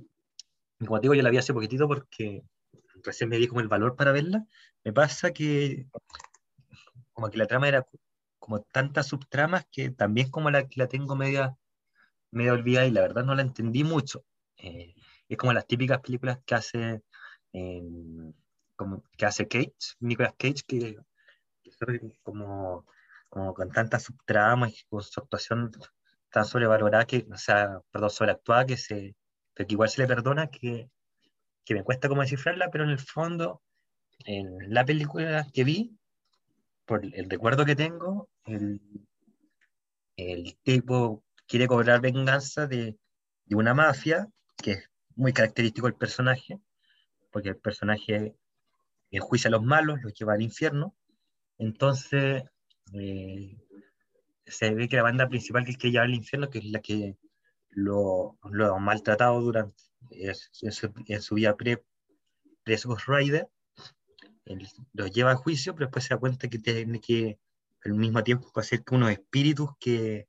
Como 0.80 1.00
digo, 1.00 1.14
yo 1.14 1.24
la 1.24 1.30
vi 1.30 1.38
hace 1.38 1.54
poquitito 1.54 1.88
porque 1.88 2.44
recién 3.04 3.30
me 3.30 3.38
di 3.38 3.48
como 3.48 3.62
el 3.62 3.68
valor 3.68 3.96
para 3.96 4.12
verla. 4.12 4.46
Me 4.84 4.94
pasa 4.94 5.32
que 5.32 5.88
como 7.14 7.30
que 7.30 7.38
la 7.38 7.48
trama 7.48 7.68
era 7.68 7.88
como 8.38 8.62
tantas 8.62 9.08
subtramas 9.08 9.66
que 9.72 9.90
también 9.90 10.30
como 10.30 10.52
la 10.52 10.68
que 10.68 10.80
la 10.80 10.88
tengo 10.88 11.16
media, 11.16 11.58
media 12.32 12.54
olvidada 12.54 12.86
y 12.86 12.92
la 12.92 13.02
verdad 13.02 13.24
no 13.24 13.36
la 13.36 13.42
entendí 13.42 13.84
mucho. 13.84 14.24
Eh, 14.58 14.94
es 15.28 15.38
como 15.38 15.54
las 15.54 15.68
típicas 15.68 16.00
películas 16.00 16.40
que 16.46 16.56
hace 16.56 17.02
como 18.78 19.04
que 19.18 19.26
hace 19.26 19.48
Cage, 19.48 19.74
Nicolas 20.00 20.34
Cage, 20.38 20.64
que, 20.66 20.98
como, 22.24 22.86
como 23.28 23.54
con 23.54 23.70
tantas 23.72 24.04
subtramas 24.04 24.72
y 24.72 24.86
con 24.88 25.02
su 25.02 25.20
actuación 25.20 25.72
tan 26.32 26.46
sobrevalorada, 26.46 27.06
que, 27.06 27.28
o 27.32 27.38
sea, 27.38 27.82
perdón, 27.92 28.12
sobreactuada, 28.12 28.66
que, 28.66 28.78
se, 28.78 29.16
pero 29.54 29.68
que 29.68 29.74
igual 29.74 29.90
se 29.90 30.02
le 30.02 30.08
perdona, 30.08 30.48
que, 30.48 30.90
que 31.66 31.74
me 31.74 31.84
cuesta 31.84 32.08
como 32.08 32.22
descifrarla, 32.22 32.70
pero 32.72 32.86
en 32.86 32.92
el 32.92 33.00
fondo, 33.00 33.62
en 34.26 34.74
la 34.74 34.86
película 34.86 35.46
que 35.54 35.64
vi, 35.64 35.98
por 36.86 37.04
el 37.04 37.30
recuerdo 37.30 37.66
que 37.66 37.76
tengo, 37.76 38.30
el, 38.46 38.80
el 40.16 40.58
tipo 40.64 41.24
quiere 41.48 41.68
cobrar 41.68 42.00
venganza 42.02 42.68
de, 42.68 42.98
de 43.46 43.56
una 43.56 43.74
mafia, 43.74 44.28
que 44.58 44.72
es 44.72 44.90
muy 45.16 45.34
característico 45.34 45.88
del 45.88 45.96
personaje, 45.96 46.60
porque 47.32 47.50
el 47.50 47.58
personaje 47.58 48.36
enjuicia 49.12 49.50
a 49.50 49.52
los 49.52 49.64
malos, 49.64 50.02
los 50.02 50.14
lleva 50.14 50.34
al 50.34 50.42
infierno. 50.42 50.96
Entonces, 51.58 52.44
eh, 52.94 53.58
se 54.46 54.74
ve 54.74 54.88
que 54.88 54.98
la 54.98 55.04
banda 55.04 55.30
principal 55.30 55.66
que 55.66 55.76
quiere 55.76 55.94
llevar 55.94 56.08
al 56.08 56.16
infierno, 56.16 56.50
que 56.50 56.60
es 56.60 56.66
la 56.66 56.82
que 56.82 57.18
lo, 57.70 58.38
lo 58.44 58.76
ha 58.76 58.80
maltratado 58.80 59.42
durante 59.42 59.84
en 60.12 60.72
su, 60.72 60.94
en 61.08 61.22
su 61.22 61.36
vida 61.36 61.56
pre, 61.56 61.84
pre 62.64 62.78
Rider, 63.08 63.48
lo 64.94 65.08
lleva 65.08 65.32
a 65.32 65.36
juicio, 65.36 65.74
pero 65.74 65.88
después 65.88 66.06
se 66.06 66.14
da 66.14 66.20
cuenta 66.20 66.48
que 66.48 66.60
tiene 66.60 67.02
que 67.02 67.40
al 67.84 67.94
mismo 67.94 68.24
tiempo 68.24 68.52
hacer 68.56 68.84
que 68.84 68.96
unos 68.96 69.12
espíritus 69.12 69.72
que, 69.80 70.28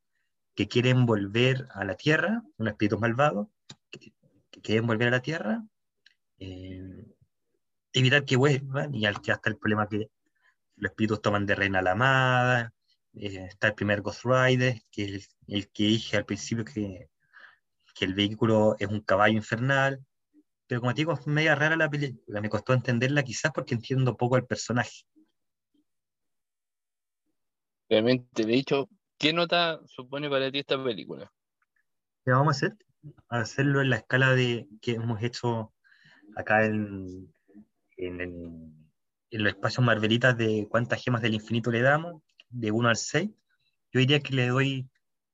que 0.55 0.69
quieren 0.69 1.07
volver 1.07 1.69
a 1.71 1.85
la 1.85 1.95
tierra, 1.95 2.43
unos 2.57 2.73
espíritus 2.73 3.01
malvados, 3.01 3.49
que, 3.91 4.13
quieren 4.63 4.87
volver 4.87 5.09
a 5.09 5.13
la 5.13 5.23
tierra, 5.23 5.65
eh, 6.39 7.08
evitar 8.00 8.25
que 8.25 8.37
vuelvan, 8.37 8.95
y 8.95 9.02
ya 9.02 9.11
está 9.11 9.40
el 9.45 9.57
problema 9.57 9.88
que 9.88 10.11
los 10.76 10.90
espíritus 10.90 11.23
toman 11.23 11.47
de 11.47 11.55
reina 11.55 11.83
la 11.83 11.93
amada, 11.93 12.73
eh, 13.14 13.47
está 13.49 13.69
el 13.69 13.75
primer 13.75 14.02
Ghost 14.02 14.25
Rider, 14.25 14.81
que 14.90 15.17
es 15.17 15.37
el, 15.47 15.69
que 15.71 15.85
dije 15.85 16.17
al 16.17 16.25
principio 16.25 16.64
que, 16.64 17.09
que, 17.95 18.05
el 18.05 18.14
vehículo 18.14 18.76
es 18.78 18.88
un 18.88 19.00
caballo 19.00 19.37
infernal, 19.37 20.05
pero 20.67 20.81
como 20.81 20.95
te 20.95 21.00
digo, 21.00 21.14
es 21.14 21.26
media 21.26 21.55
rara 21.55 21.76
la 21.76 21.90
película, 21.90 22.40
me 22.40 22.50
costó 22.50 22.75
entenderla 22.75 23.23
quizás 23.23 23.52
porque 23.52 23.75
entiendo 23.75 24.17
poco 24.17 24.37
el 24.37 24.47
personaje. 24.47 25.05
Realmente, 27.88 28.45
de 28.45 28.55
hecho, 28.55 28.88
¿qué 29.19 29.33
nota 29.33 29.81
supone 29.87 30.28
para 30.28 30.50
ti 30.52 30.59
esta 30.59 30.83
película? 30.83 31.33
¿Qué 32.25 32.33
vamos 32.33 32.49
a 32.49 32.50
hacer? 32.57 32.76
A 33.28 33.40
hacerlo 33.40 33.81
en 33.81 33.90
la 33.90 33.97
escala 33.97 34.35
de 34.35 34.69
que 34.83 34.93
hemos 34.93 35.23
hecho 35.23 35.73
acá 36.37 36.67
en, 36.67 37.33
en, 37.99 38.21
en 39.31 39.43
los 39.45 39.52
espacios 39.52 39.85
Marvelitas 39.85 40.37
de 40.37 40.67
cuántas 40.71 41.02
gemas 41.02 41.23
del 41.23 41.35
infinito 41.35 41.71
le 41.71 41.83
damos, 41.83 42.23
de 42.49 42.71
1 42.71 42.88
al 42.88 42.97
6. 42.97 43.31
Yo 43.93 44.00
diría 44.00 44.21
que 44.21 44.35
le 44.35 44.49
doy 44.49 44.88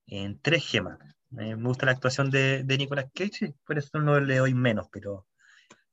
en 0.07 0.41
3 0.41 0.67
gemas. 0.67 0.99
me 1.31 1.55
gusta 1.55 1.87
la 1.87 1.93
actuación 1.93 2.31
de, 2.31 2.65
de 2.65 2.79
Nicolas 2.79 3.07
Cage, 3.15 3.55
por 3.67 3.79
eso 3.79 3.99
no 3.99 4.19
le 4.21 4.39
doy 4.39 4.55
menos, 4.55 4.89
pero, 4.91 5.27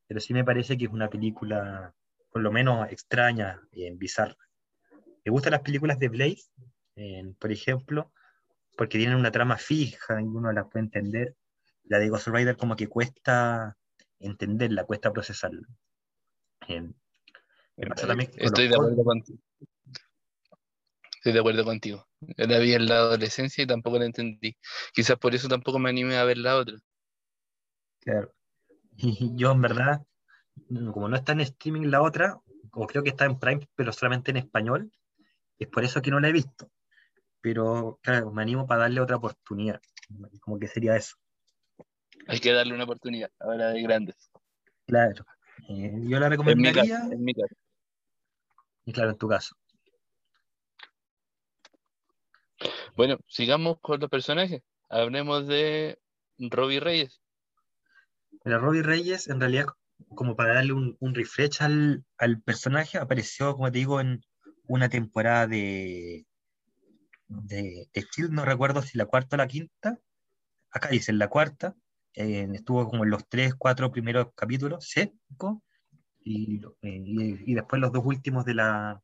pero 0.07 0.19
sí 0.19 0.33
me 0.33 0.43
parece 0.43 0.77
que 0.77 0.85
es 0.85 0.91
una 0.91 1.09
película, 1.09 1.93
por 2.31 2.41
lo 2.41 2.51
menos 2.51 2.89
extraña, 2.91 3.61
y 3.71 3.89
bizarra. 3.91 4.37
Me 5.23 5.31
gustan 5.31 5.51
las 5.51 5.61
películas 5.61 5.99
de 5.99 6.09
Blade, 6.09 6.41
por 7.39 7.51
ejemplo, 7.51 8.11
porque 8.77 8.97
tienen 8.97 9.17
una 9.17 9.31
trama 9.31 9.57
fija 9.57 10.21
y 10.21 10.25
uno 10.25 10.51
la 10.51 10.67
puede 10.67 10.85
entender. 10.85 11.35
La 11.83 11.99
de 11.99 12.09
Ghost 12.09 12.27
Rider 12.27 12.57
como 12.57 12.75
que 12.75 12.87
cuesta 12.87 13.77
entenderla, 14.19 14.85
cuesta 14.85 15.11
procesarla. 15.11 15.67
Estoy 17.77 18.67
de 18.67 18.75
acuerdo 18.75 19.03
contigo. 19.03 19.39
Estoy 21.15 21.33
de 21.33 21.39
acuerdo 21.39 21.63
contigo. 21.63 22.07
Yo 22.19 22.47
la 22.47 22.59
vi 22.59 22.73
en 22.73 22.87
la 22.87 22.95
adolescencia 22.95 23.63
y 23.63 23.67
tampoco 23.67 23.99
la 23.99 24.05
entendí. 24.05 24.57
Quizás 24.93 25.17
por 25.17 25.35
eso 25.35 25.47
tampoco 25.47 25.77
me 25.77 25.89
animé 25.89 26.17
a 26.17 26.23
ver 26.23 26.37
la 26.37 26.57
otra. 26.57 26.77
Claro. 27.99 28.33
Y 28.97 29.35
yo 29.35 29.51
en 29.51 29.61
verdad, 29.61 30.01
como 30.67 31.07
no 31.09 31.15
está 31.15 31.33
en 31.33 31.41
streaming 31.41 31.89
la 31.89 32.01
otra, 32.01 32.39
o 32.71 32.87
creo 32.87 33.03
que 33.03 33.09
está 33.09 33.25
en 33.25 33.39
Prime, 33.39 33.67
pero 33.75 33.93
solamente 33.93 34.31
en 34.31 34.37
español, 34.37 34.91
es 35.59 35.67
por 35.67 35.83
eso 35.83 36.01
que 36.01 36.11
no 36.11 36.19
la 36.19 36.29
he 36.29 36.33
visto. 36.33 36.71
Pero 37.41 37.99
claro, 38.01 38.31
me 38.31 38.41
animo 38.41 38.67
para 38.67 38.81
darle 38.81 39.01
otra 39.01 39.17
oportunidad. 39.17 39.81
Como 40.41 40.59
que 40.59 40.67
sería 40.67 40.95
eso. 40.95 41.17
Hay 42.27 42.39
que 42.39 42.51
darle 42.51 42.73
una 42.73 42.83
oportunidad, 42.83 43.31
ahora 43.39 43.69
de 43.69 43.81
grandes. 43.81 44.31
Claro. 44.85 45.25
Eh, 45.69 45.91
yo 46.03 46.19
la 46.19 46.29
recomendaría. 46.29 46.99
En 47.11 47.23
mi, 47.23 47.33
caso, 47.33 47.55
Y 48.85 48.93
claro, 48.93 49.11
en 49.11 49.17
tu 49.17 49.27
caso. 49.27 49.55
Bueno, 52.95 53.17
sigamos 53.27 53.79
con 53.79 53.99
los 53.99 54.09
personajes. 54.09 54.61
Hablemos 54.89 55.47
de 55.47 55.99
Robbie 56.37 56.79
Reyes. 56.79 57.21
La 58.43 58.57
Robbie 58.57 58.83
Reyes, 58.83 59.27
en 59.27 59.39
realidad, 59.39 59.67
como 60.15 60.35
para 60.35 60.55
darle 60.55 60.73
un, 60.73 60.97
un 60.99 61.15
refresh 61.15 61.61
al, 61.61 62.03
al, 62.17 62.41
personaje, 62.41 62.97
apareció, 62.97 63.53
como 63.53 63.71
te 63.71 63.77
digo, 63.79 64.01
en, 64.01 64.21
una 64.71 64.89
temporada 64.89 65.47
de, 65.47 66.25
de, 67.27 67.89
no 68.29 68.45
recuerdo 68.45 68.81
si 68.81 68.97
la 68.97 69.05
cuarta 69.05 69.35
o 69.35 69.37
la 69.37 69.47
quinta, 69.47 69.99
acá 70.71 70.89
dice 70.89 71.11
la 71.11 71.27
cuarta, 71.27 71.75
eh, 72.15 72.47
estuvo 72.53 72.89
como 72.89 73.03
en 73.03 73.09
los 73.09 73.27
tres, 73.27 73.55
cuatro 73.55 73.91
primeros 73.91 74.27
capítulos, 74.35 74.85
cinco, 74.89 75.63
y, 76.19 76.61
eh, 76.81 77.39
y, 77.45 77.53
después 77.53 77.81
los 77.81 77.91
dos 77.91 78.03
últimos 78.05 78.45
de 78.45 78.53
la, 78.53 79.01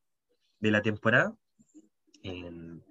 de 0.59 0.71
la 0.71 0.81
temporada. 0.81 1.35
el 2.23 2.83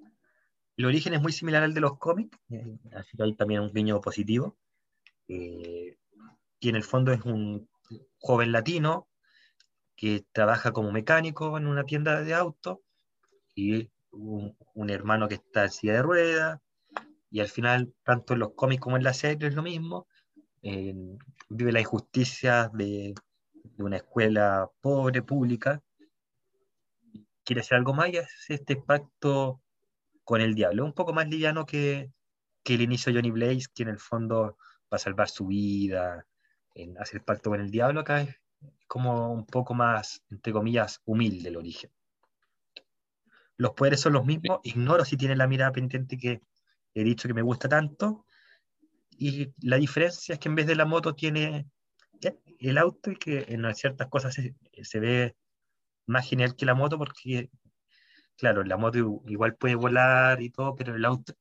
origen 0.85 1.15
es 1.15 1.23
muy 1.23 1.33
similar 1.33 1.63
al 1.63 1.75
de 1.75 1.81
los 1.81 1.99
cómics, 1.99 2.39
eh, 2.51 2.79
así 2.93 3.17
que 3.17 3.23
hay 3.23 3.35
también 3.35 3.61
un 3.61 3.73
guiño 3.73 4.01
positivo. 4.01 4.57
y 5.29 6.69
en 6.69 6.77
el 6.77 6.85
fondo 6.85 7.13
es 7.13 7.23
un 7.23 7.69
joven 8.19 8.53
latino 8.53 9.09
que 9.97 10.27
trabaja 10.33 10.73
como 10.73 10.93
mecánico 10.93 11.57
en 11.59 11.67
una 11.67 11.85
tienda 11.85 12.23
de 12.23 12.35
autos 12.35 12.79
y 13.55 13.91
un, 14.11 14.57
un, 14.75 14.91
hermano 14.91 15.29
que 15.29 15.37
está 15.37 15.65
en 15.65 15.71
silla 15.71 15.95
de 15.95 16.03
ruedas 16.03 16.61
y 17.37 17.41
al 17.41 17.49
final, 17.49 17.93
tanto 18.03 18.33
en 18.33 18.39
los 18.39 18.55
cómics 18.55 18.81
como 18.81 18.97
en 18.97 19.05
la 19.05 19.13
serie 19.13 19.49
es 19.49 19.55
lo 19.55 19.63
mismo, 19.63 20.07
eh, 20.63 20.95
vive 21.51 21.71
la 21.71 21.81
injusticia 21.81 22.71
de, 22.73 23.15
de, 23.53 23.85
una 23.85 23.99
escuela 23.99 24.71
pobre, 24.81 25.21
pública, 25.21 25.83
quiere 27.45 27.61
hacer 27.61 27.77
algo 27.77 27.93
más 27.93 28.09
y 28.09 28.17
hace 28.17 28.55
este 28.55 28.77
pacto 28.77 29.61
con 30.25 30.41
el 30.41 30.55
diablo, 30.55 30.87
un 30.87 30.95
poco 30.95 31.13
más 31.13 31.29
liviano 31.29 31.67
que, 31.67 32.11
que 32.65 32.77
el 32.77 32.81
inicio 32.81 33.13
de 33.13 33.19
Johnny 33.19 33.31
Blaze, 33.31 33.67
que 33.75 33.83
en 33.83 33.91
el 33.91 33.99
fondo 33.99 34.57
va 34.91 34.97
a 34.97 34.99
salvar 34.99 35.29
su 35.29 35.49
vida, 35.49 36.27
en 36.75 36.97
hacer 36.97 37.23
pacto 37.23 37.51
con 37.51 37.61
el 37.61 37.71
diablo, 37.71 38.01
acá 38.01 38.23
es 38.23 38.35
como 38.87 39.31
un 39.31 39.45
poco 39.45 39.75
más, 39.75 40.23
entre 40.31 40.55
comillas, 40.55 41.03
humilde 41.05 41.51
el 41.51 41.59
origen. 41.59 41.91
Los 43.59 43.73
poderes 43.73 44.01
son 44.01 44.15
los 44.15 44.25
mismos, 44.25 44.61
ignoro 44.63 45.05
si 45.05 45.19
tiene 45.19 45.37
la 45.37 45.47
mirada 45.47 45.73
pendiente 45.73 46.17
que 46.17 46.41
he 47.01 47.05
dicho 47.05 47.29
que 47.29 47.35
me 47.35 47.43
gusta 47.43 47.69
tanto, 47.69 48.25
y 49.11 49.53
la 49.61 49.77
diferencia 49.77 50.35
es 50.35 50.39
que 50.39 50.49
en 50.49 50.55
vez 50.55 50.67
de 50.67 50.77
la 50.77 50.85
moto 50.85 51.15
tiene 51.15 51.67
el 52.59 52.79
auto 52.79 53.11
y 53.11 53.17
que 53.17 53.47
en 53.49 53.75
ciertas 53.75 54.09
cosas 54.09 54.35
se, 54.35 54.55
se 54.83 55.01
ve 55.01 55.37
más 56.07 56.29
genial 56.29 56.57
que 56.57 56.67
la 56.67 56.75
moto 56.75 56.99
porque, 56.99 57.51
claro, 58.37 58.65
la 58.65 58.77
moto 58.77 58.99
igual 59.27 59.57
puede 59.57 59.75
volar 59.75 60.41
y 60.43 60.51
todo, 60.51 60.75
pero 60.75 60.95
el 60.95 61.05
auto, 61.05 61.35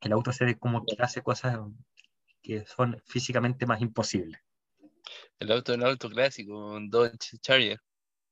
el 0.00 0.12
auto 0.12 0.32
se 0.32 0.44
ve 0.44 0.58
como 0.58 0.84
que 0.84 0.96
hace 0.98 1.22
cosas 1.22 1.58
que 2.42 2.64
son 2.66 3.00
físicamente 3.06 3.66
más 3.66 3.80
imposibles. 3.80 4.40
El 5.38 5.52
auto 5.52 5.72
es 5.72 5.78
un 5.78 5.84
auto 5.84 6.08
clásico, 6.08 6.74
un 6.74 6.90
Dodge 6.90 7.38
Charger. 7.40 7.80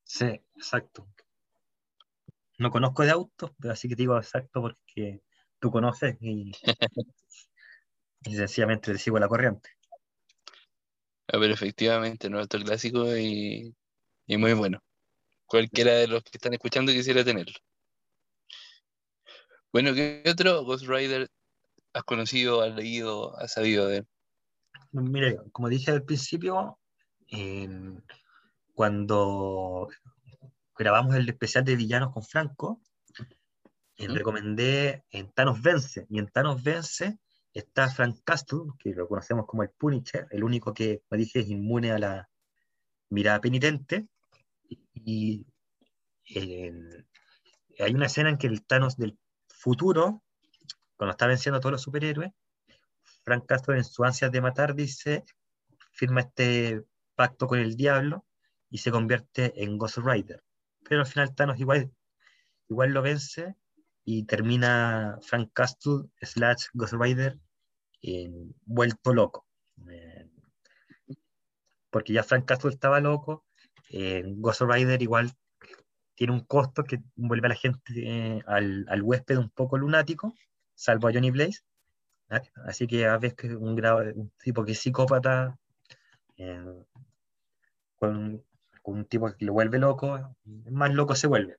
Sí, 0.04 0.26
exacto. 0.54 1.08
No 2.58 2.70
conozco 2.70 3.02
de 3.02 3.10
autos, 3.10 3.52
pero 3.58 3.72
así 3.72 3.88
que 3.88 3.96
te 3.96 4.02
digo 4.02 4.16
exacto 4.16 4.60
porque 4.62 5.22
tú 5.58 5.70
conoces 5.70 6.16
y, 6.20 6.52
y 8.22 8.36
sencillamente 8.36 8.92
te 8.92 8.98
sigo 8.98 9.18
la 9.18 9.28
corriente. 9.28 9.70
Ah, 11.28 11.38
pero 11.40 11.54
efectivamente, 11.54 12.28
auto 12.28 12.58
clásico 12.58 13.16
y, 13.16 13.74
y 14.26 14.36
muy 14.36 14.52
bueno. 14.52 14.82
Cualquiera 15.46 15.92
de 15.92 16.08
los 16.08 16.22
que 16.22 16.38
están 16.38 16.54
escuchando 16.54 16.92
quisiera 16.92 17.24
tenerlo. 17.24 17.54
Bueno, 19.72 19.92
¿qué 19.94 20.22
otro 20.30 20.64
Ghost 20.64 20.86
Rider 20.86 21.28
has 21.92 22.04
conocido, 22.04 22.62
has 22.62 22.74
leído, 22.74 23.36
has 23.38 23.52
sabido 23.52 23.86
de 23.88 23.98
él? 23.98 24.06
Mire, 24.92 25.38
como 25.52 25.68
dije 25.68 25.90
al 25.90 26.04
principio, 26.04 26.78
cuando 28.74 29.88
grabamos 30.76 31.14
el 31.16 31.28
especial 31.28 31.64
de 31.64 31.76
villanos 31.76 32.12
con 32.12 32.22
Franco, 32.22 32.80
recomendé 33.98 35.04
en 35.10 35.30
Thanos 35.32 35.62
Vence, 35.62 36.06
y 36.10 36.18
en 36.18 36.28
Thanos 36.28 36.62
Vence 36.62 37.18
está 37.52 37.88
Frank 37.88 38.18
Castle, 38.24 38.72
que 38.78 38.90
lo 38.90 39.08
conocemos 39.08 39.46
como 39.46 39.62
el 39.62 39.70
Punisher, 39.70 40.26
el 40.30 40.44
único 40.44 40.74
que, 40.74 41.02
me 41.10 41.18
dije, 41.18 41.40
es 41.40 41.48
inmune 41.48 41.92
a 41.92 41.98
la 41.98 42.28
mirada 43.08 43.40
penitente, 43.40 44.08
y 44.94 45.46
hay 47.78 47.94
una 47.94 48.06
escena 48.06 48.30
en 48.30 48.38
que 48.38 48.46
el 48.46 48.64
Thanos 48.66 48.96
del 48.96 49.18
futuro, 49.48 50.22
cuando 50.96 51.12
está 51.12 51.26
venciendo 51.26 51.58
a 51.58 51.60
todos 51.60 51.72
los 51.72 51.82
superhéroes, 51.82 52.32
Frank 53.24 53.46
Castle 53.46 53.76
en 53.76 53.84
su 53.84 54.04
ansias 54.04 54.30
de 54.30 54.40
matar 54.40 54.74
dice, 54.74 55.24
firma 55.92 56.20
este 56.20 56.84
pacto 57.14 57.46
con 57.46 57.58
el 57.58 57.76
diablo 57.76 58.24
y 58.70 58.78
se 58.78 58.90
convierte 58.90 59.62
en 59.62 59.78
Ghost 59.78 59.98
Rider. 59.98 60.42
Pero 60.88 61.00
al 61.00 61.06
final 61.06 61.34
Thanos 61.34 61.58
igual, 61.58 61.90
igual 62.68 62.90
lo 62.92 63.02
vence 63.02 63.56
y 64.06 64.24
termina 64.24 65.18
Frank 65.20 65.50
Castle 65.52 66.04
slash 66.22 66.68
Ghost 66.72 66.94
Rider 66.94 67.38
vuelto 68.64 69.12
loco. 69.12 69.46
porque 71.90 72.12
ya 72.12 72.22
Frank 72.22 72.46
Castle 72.46 72.70
estaba 72.70 73.00
loco, 73.00 73.44
eh, 73.90 74.22
Ghost 74.26 74.62
Rider 74.62 75.02
igual 75.02 75.32
tiene 76.14 76.32
un 76.34 76.40
costo 76.40 76.84
que 76.84 77.02
vuelve 77.16 77.46
a 77.46 77.50
la 77.50 77.54
gente, 77.56 77.80
eh, 77.96 78.42
al, 78.46 78.86
al, 78.88 79.02
huésped 79.02 79.38
un 79.38 79.50
poco 79.50 79.76
lunático, 79.76 80.34
salvo 80.74 81.08
a 81.08 81.12
Johnny 81.12 81.30
Blaze. 81.30 81.62
Así 82.66 82.86
que 82.86 83.06
a 83.06 83.18
veces 83.18 83.56
un, 83.56 83.80
un 84.16 84.32
tipo 84.42 84.64
que 84.64 84.72
es 84.72 84.78
psicópata, 84.80 85.58
eh, 86.36 86.84
con, 87.96 88.44
con, 88.82 88.94
un 88.98 89.04
tipo 89.06 89.32
que 89.34 89.44
lo 89.46 89.52
vuelve 89.52 89.78
loco, 89.78 90.36
más 90.70 90.94
loco 90.94 91.14
se 91.14 91.26
vuelve. 91.26 91.56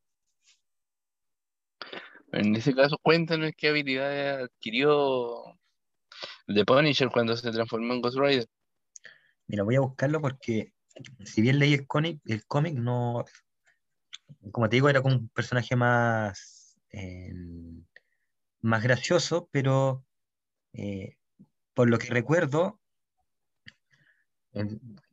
En 2.31 2.55
ese 2.55 2.75
caso, 2.75 2.97
cuéntanos 3.01 3.51
qué 3.57 3.69
habilidad 3.69 4.41
adquirió 4.43 5.43
The 6.47 6.65
Punisher 6.65 7.09
cuando 7.09 7.35
se 7.37 7.51
transformó 7.51 7.93
en 7.93 8.01
Ghost 8.01 8.17
Rider. 8.19 8.47
Mira, 9.47 9.63
voy 9.63 9.75
a 9.75 9.81
buscarlo 9.81 10.19
porque 10.19 10.73
si 11.23 11.41
bien 11.41 11.59
leí 11.59 11.73
el 11.73 11.87
cómic, 11.87 12.19
el 12.25 12.45
cómic 12.45 12.75
no, 12.75 13.23
como 14.51 14.67
te 14.69 14.75
digo, 14.75 14.89
era 14.89 15.01
como 15.01 15.15
un 15.15 15.29
personaje 15.29 15.75
más, 15.75 16.77
eh, 16.91 17.31
más 18.61 18.83
gracioso, 18.83 19.49
pero 19.51 20.05
eh, 20.73 21.15
por 21.73 21.89
lo 21.89 21.97
que 21.97 22.07
recuerdo, 22.07 22.79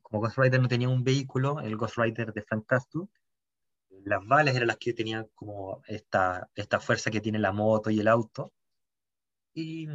como 0.03 0.21
Ghost 0.21 0.39
Rider 0.39 0.61
no 0.61 0.69
tenía 0.69 0.89
un 0.89 1.05
vehículo, 1.05 1.61
el 1.61 1.77
Ghost 1.77 1.97
Rider 1.97 2.33
de 2.33 2.43
Frank 2.43 2.67
Castle, 2.67 3.03
las 4.05 4.27
balas 4.27 4.55
eran 4.57 4.69
las 4.69 4.79
que 4.79 4.93
tenían 4.93 5.29
como 5.35 5.83
esta, 5.87 6.51
esta 6.55 6.81
fuerza 6.81 7.11
que 7.11 7.21
tiene 7.21 7.39
la 7.39 7.53
moto 7.53 7.91
y 7.91 8.01
el 8.01 8.09
auto. 8.09 8.53
Y 9.55 9.89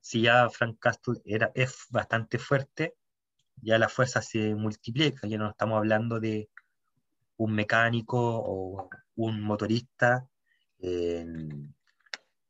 si 0.00 0.22
ya 0.22 0.48
Frank 0.50 0.78
Castle 0.80 1.20
era, 1.24 1.52
es 1.54 1.86
bastante 1.90 2.38
fuerte, 2.38 2.96
ya 3.56 3.78
la 3.78 3.88
fuerza 3.88 4.22
se 4.22 4.54
multiplica, 4.54 5.26
ya 5.26 5.38
no 5.38 5.50
estamos 5.50 5.78
hablando 5.78 6.20
de 6.20 6.48
un 7.36 7.54
mecánico 7.54 8.18
o 8.18 8.88
un 9.16 9.42
motorista 9.42 10.28
eh, 10.80 11.26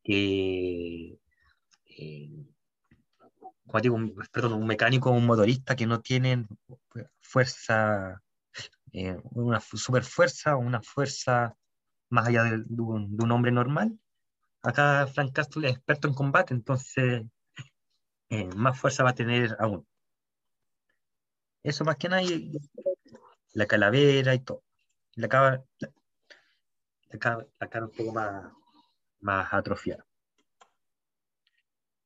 que, 0.03 1.19
eh, 1.85 2.45
digo, 3.81 3.95
un, 3.95 4.15
perdón, 4.31 4.53
un 4.53 4.67
mecánico 4.67 5.09
o 5.09 5.13
un 5.13 5.25
motorista 5.25 5.75
que 5.75 5.85
no 5.85 6.01
tienen 6.01 6.47
fuerza, 7.21 8.21
eh, 8.93 9.17
una 9.31 9.59
super 9.59 10.03
fuerza 10.03 10.55
o 10.55 10.59
una 10.59 10.81
fuerza 10.81 11.55
más 12.09 12.27
allá 12.27 12.43
de, 12.43 12.63
de, 12.65 12.81
un, 12.81 13.15
de, 13.17 13.23
un, 13.23 13.31
hombre 13.31 13.51
normal. 13.51 13.99
Acá 14.63 15.07
Frank 15.07 15.33
Castle 15.33 15.69
es 15.69 15.75
experto 15.75 16.07
en 16.07 16.13
combate, 16.13 16.53
entonces 16.53 17.23
más 18.55 18.79
fuerza 18.79 19.03
va 19.03 19.11
a 19.11 19.15
tener 19.15 19.55
aún. 19.59 19.85
Eso 21.63 21.83
más 21.83 21.97
que 21.97 22.09
nada, 22.09 22.23
la 23.53 23.65
calavera 23.65 24.33
y 24.33 24.39
todo. 24.39 24.63
La 25.15 25.27
cara, 25.27 25.63
la, 27.09 27.19
cara, 27.19 27.47
la 27.59 27.67
cara 27.67 27.85
un 27.85 27.91
poco 27.91 28.13
más, 28.13 28.51
más 29.19 29.53
atrofiada. 29.53 30.05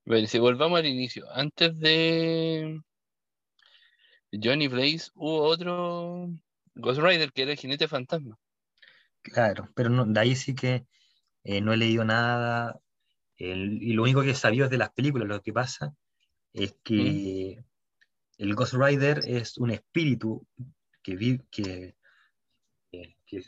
Bueno, 0.06 0.28
si 0.28 0.39
volvamos 0.39 0.80
al 0.80 0.86
inicio, 0.86 1.26
antes 1.32 1.78
de 1.80 2.82
Johnny 4.32 4.67
Blaze 4.67 5.12
hubo 5.15 5.43
otro 5.43 6.30
Ghost 6.75 7.01
Rider 7.01 7.31
que 7.31 7.43
era 7.43 7.51
el 7.51 7.57
jinete 7.57 7.88
fantasma. 7.88 8.38
Claro, 9.21 9.69
pero 9.75 9.89
no, 9.89 10.05
de 10.05 10.19
ahí 10.19 10.36
sí 10.36 10.53
que 10.53 10.86
eh, 11.43 11.62
no 11.62 11.73
he 11.73 11.77
leído 11.77 12.03
nada 12.03 12.79
el, 13.38 13.81
y 13.81 13.93
lo 13.93 14.03
único 14.03 14.21
que 14.21 14.31
he 14.31 14.36
sabido 14.36 14.65
es 14.65 14.71
de 14.71 14.77
las 14.77 14.91
películas. 14.91 15.27
Lo 15.27 15.41
que 15.41 15.53
pasa 15.53 15.93
es 16.51 16.75
que 16.83 17.57
¿Mm? 17.59 17.63
el 18.38 18.55
Ghost 18.55 18.73
Rider 18.73 19.21
es 19.25 19.57
un 19.57 19.71
espíritu 19.71 20.45
que, 21.01 21.15
vive, 21.15 21.45
que, 21.49 21.95
que 22.91 23.43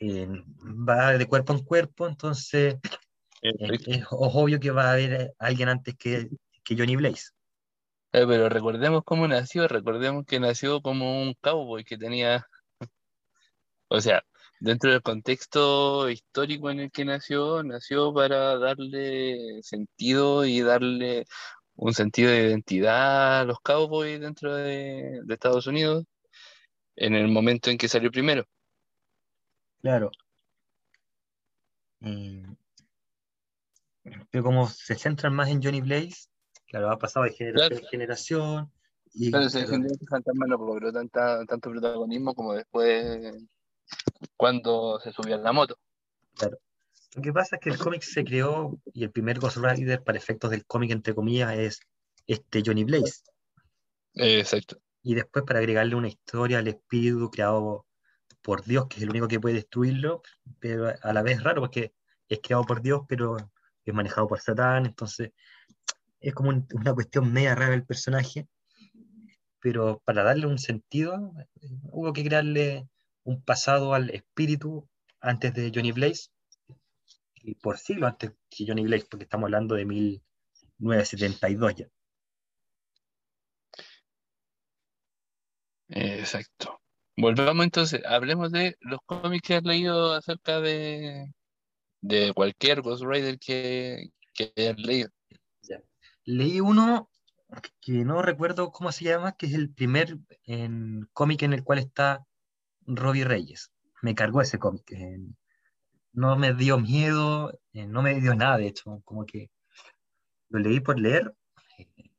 eh, 0.00 0.28
va 0.88 1.18
de 1.18 1.26
cuerpo 1.26 1.52
en 1.52 1.64
cuerpo, 1.64 2.06
entonces 2.06 2.76
es, 3.42 3.86
es, 3.86 4.04
obvio 4.10 4.60
que 4.60 4.70
va 4.70 4.90
a 4.90 4.92
haber 4.92 5.34
alguien 5.38 5.68
antes 5.68 5.96
que, 5.96 6.28
que 6.62 6.76
Johnny 6.76 6.96
Blaze. 6.96 7.30
Eh, 8.12 8.24
pero 8.26 8.48
recordemos 8.48 9.02
cómo 9.04 9.28
nació, 9.28 9.68
recordemos 9.68 10.24
que 10.26 10.40
nació 10.40 10.80
como 10.80 11.22
un 11.22 11.34
cowboy 11.40 11.84
que 11.84 11.98
tenía, 11.98 12.46
o 13.88 14.00
sea, 14.00 14.22
dentro 14.60 14.90
del 14.90 15.02
contexto 15.02 16.08
histórico 16.10 16.70
en 16.70 16.80
el 16.80 16.90
que 16.90 17.04
nació, 17.04 17.62
nació 17.62 18.12
para 18.14 18.58
darle 18.58 19.62
sentido 19.62 20.44
y 20.46 20.62
darle 20.62 21.26
un 21.76 21.94
sentido 21.94 22.30
de 22.30 22.48
identidad 22.48 23.40
a 23.40 23.44
los 23.44 23.60
cowboys 23.60 24.20
dentro 24.20 24.54
de, 24.54 25.20
de 25.24 25.34
Estados 25.34 25.66
Unidos 25.66 26.04
en 26.96 27.14
el 27.14 27.28
momento 27.28 27.70
en 27.70 27.78
que 27.78 27.88
salió 27.88 28.10
primero. 28.10 28.44
Claro. 29.80 30.10
Pero 34.30 34.42
como 34.42 34.68
se 34.68 34.94
centran 34.96 35.34
más 35.34 35.48
en 35.48 35.62
Johnny 35.62 35.80
Blaze, 35.80 36.28
claro, 36.68 36.90
ha 36.90 36.98
pasado 36.98 37.24
de 37.24 37.32
generación 37.32 37.68
claro. 37.68 37.84
en 37.84 37.90
generación. 37.90 38.72
Y, 39.14 39.30
pero 39.30 39.48
se 39.48 39.64
claro. 39.64 39.84
fantasma 40.08 40.46
no 40.46 40.58
logró 40.58 40.92
tanta, 40.92 41.44
tanto 41.46 41.70
protagonismo 41.70 42.34
como 42.34 42.52
después 42.52 43.34
cuando 44.36 45.00
se 45.00 45.12
subió 45.12 45.34
en 45.36 45.42
la 45.42 45.52
moto. 45.52 45.78
Claro. 46.36 46.58
Lo 47.14 47.22
que 47.22 47.32
pasa 47.32 47.56
es 47.56 47.62
que 47.62 47.70
el 47.70 47.78
cómic 47.78 48.02
se 48.02 48.22
creó 48.22 48.78
y 48.92 49.02
el 49.02 49.10
primer 49.10 49.40
Ghost 49.40 49.56
Rider 49.56 50.04
para 50.04 50.18
efectos 50.18 50.50
del 50.50 50.66
cómic, 50.66 50.90
entre 50.90 51.14
comillas, 51.14 51.56
es 51.56 51.80
este 52.26 52.62
Johnny 52.64 52.84
Blaze. 52.84 53.22
Exacto. 54.14 54.78
Y 55.02 55.14
después 55.14 55.44
para 55.44 55.60
agregarle 55.60 55.94
una 55.94 56.08
historia 56.08 56.58
al 56.58 56.68
espíritu 56.68 57.30
creado 57.30 57.86
por 58.42 58.64
Dios, 58.64 58.86
que 58.88 58.98
es 58.98 59.02
el 59.02 59.10
único 59.10 59.26
que 59.26 59.40
puede 59.40 59.56
destruirlo, 59.56 60.22
pero 60.60 60.92
a 61.00 61.12
la 61.12 61.22
vez 61.22 61.42
raro 61.42 61.62
porque 61.62 61.94
es 62.28 62.40
creado 62.42 62.64
por 62.64 62.82
Dios, 62.82 63.02
pero 63.08 63.36
es 63.84 63.94
manejado 63.94 64.28
por 64.28 64.40
Satán, 64.40 64.86
entonces 64.86 65.32
es 66.20 66.34
como 66.34 66.50
un, 66.50 66.66
una 66.74 66.94
cuestión 66.94 67.32
media 67.32 67.54
rara 67.54 67.74
el 67.74 67.84
personaje, 67.86 68.48
pero 69.60 70.00
para 70.04 70.22
darle 70.22 70.46
un 70.46 70.58
sentido 70.58 71.32
hubo 71.90 72.12
que 72.12 72.24
crearle 72.24 72.88
un 73.24 73.42
pasado 73.42 73.94
al 73.94 74.10
espíritu 74.10 74.88
antes 75.20 75.52
de 75.54 75.70
Johnny 75.74 75.92
Blaze, 75.92 76.30
y 77.42 77.54
por 77.54 77.78
siglo 77.78 78.06
antes 78.06 78.32
que 78.50 78.66
Johnny 78.66 78.82
Blaze, 78.82 79.06
porque 79.10 79.24
estamos 79.24 79.46
hablando 79.46 79.74
de 79.74 79.84
1972 79.84 81.74
ya. 81.76 81.86
Exacto. 85.88 86.80
Volvamos 87.16 87.64
entonces, 87.64 88.02
hablemos 88.06 88.52
de 88.52 88.76
los 88.80 89.00
cómics 89.06 89.46
que 89.46 89.54
has 89.54 89.64
leído 89.64 90.12
acerca 90.14 90.60
de, 90.60 91.32
de 92.00 92.32
cualquier 92.34 92.82
Ghost 92.82 93.04
Rider 93.04 93.38
que, 93.38 94.10
que 94.34 94.52
hayas 94.56 94.78
leído. 94.78 95.10
Leí 96.28 96.60
uno 96.60 97.08
que 97.80 98.04
no 98.04 98.20
recuerdo 98.20 98.70
cómo 98.70 98.92
se 98.92 99.04
llama, 99.06 99.32
que 99.32 99.46
es 99.46 99.54
el 99.54 99.72
primer 99.72 100.18
cómic 101.14 101.42
en 101.42 101.54
el 101.54 101.64
cual 101.64 101.78
está 101.78 102.26
Robbie 102.82 103.24
Reyes. 103.24 103.72
Me 104.02 104.14
cargó 104.14 104.42
ese 104.42 104.58
cómic. 104.58 104.92
No 106.12 106.36
me 106.36 106.52
dio 106.52 106.78
miedo, 106.78 107.58
no 107.72 108.02
me 108.02 108.20
dio 108.20 108.34
nada, 108.34 108.58
de 108.58 108.66
hecho, 108.66 109.00
como 109.06 109.24
que 109.24 109.50
lo 110.50 110.58
leí 110.58 110.80
por 110.80 111.00
leer. 111.00 111.34
Eh, 111.78 112.10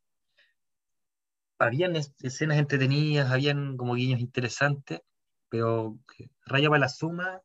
habían 1.59 1.95
escenas 1.95 2.57
entretenidas, 2.57 3.29
habían 3.29 3.77
como 3.77 3.93
guiños 3.93 4.21
interesantes, 4.21 5.01
pero 5.49 5.99
Raya 6.47 6.69
para 6.69 6.79
la 6.79 6.89
Suma 6.89 7.43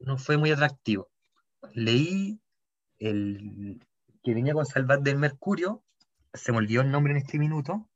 no 0.00 0.18
fue 0.18 0.38
muy 0.38 0.50
atractivo. 0.50 1.08
Leí 1.72 2.40
el 2.98 3.80
que 4.22 4.34
venía 4.34 4.54
con 4.54 4.66
Salvat 4.66 5.00
del 5.00 5.18
Mercurio, 5.18 5.82
se 6.34 6.52
me 6.52 6.58
olvidó 6.58 6.82
el 6.82 6.90
nombre 6.90 7.12
en 7.12 7.18
este 7.18 7.38
minuto, 7.38 7.88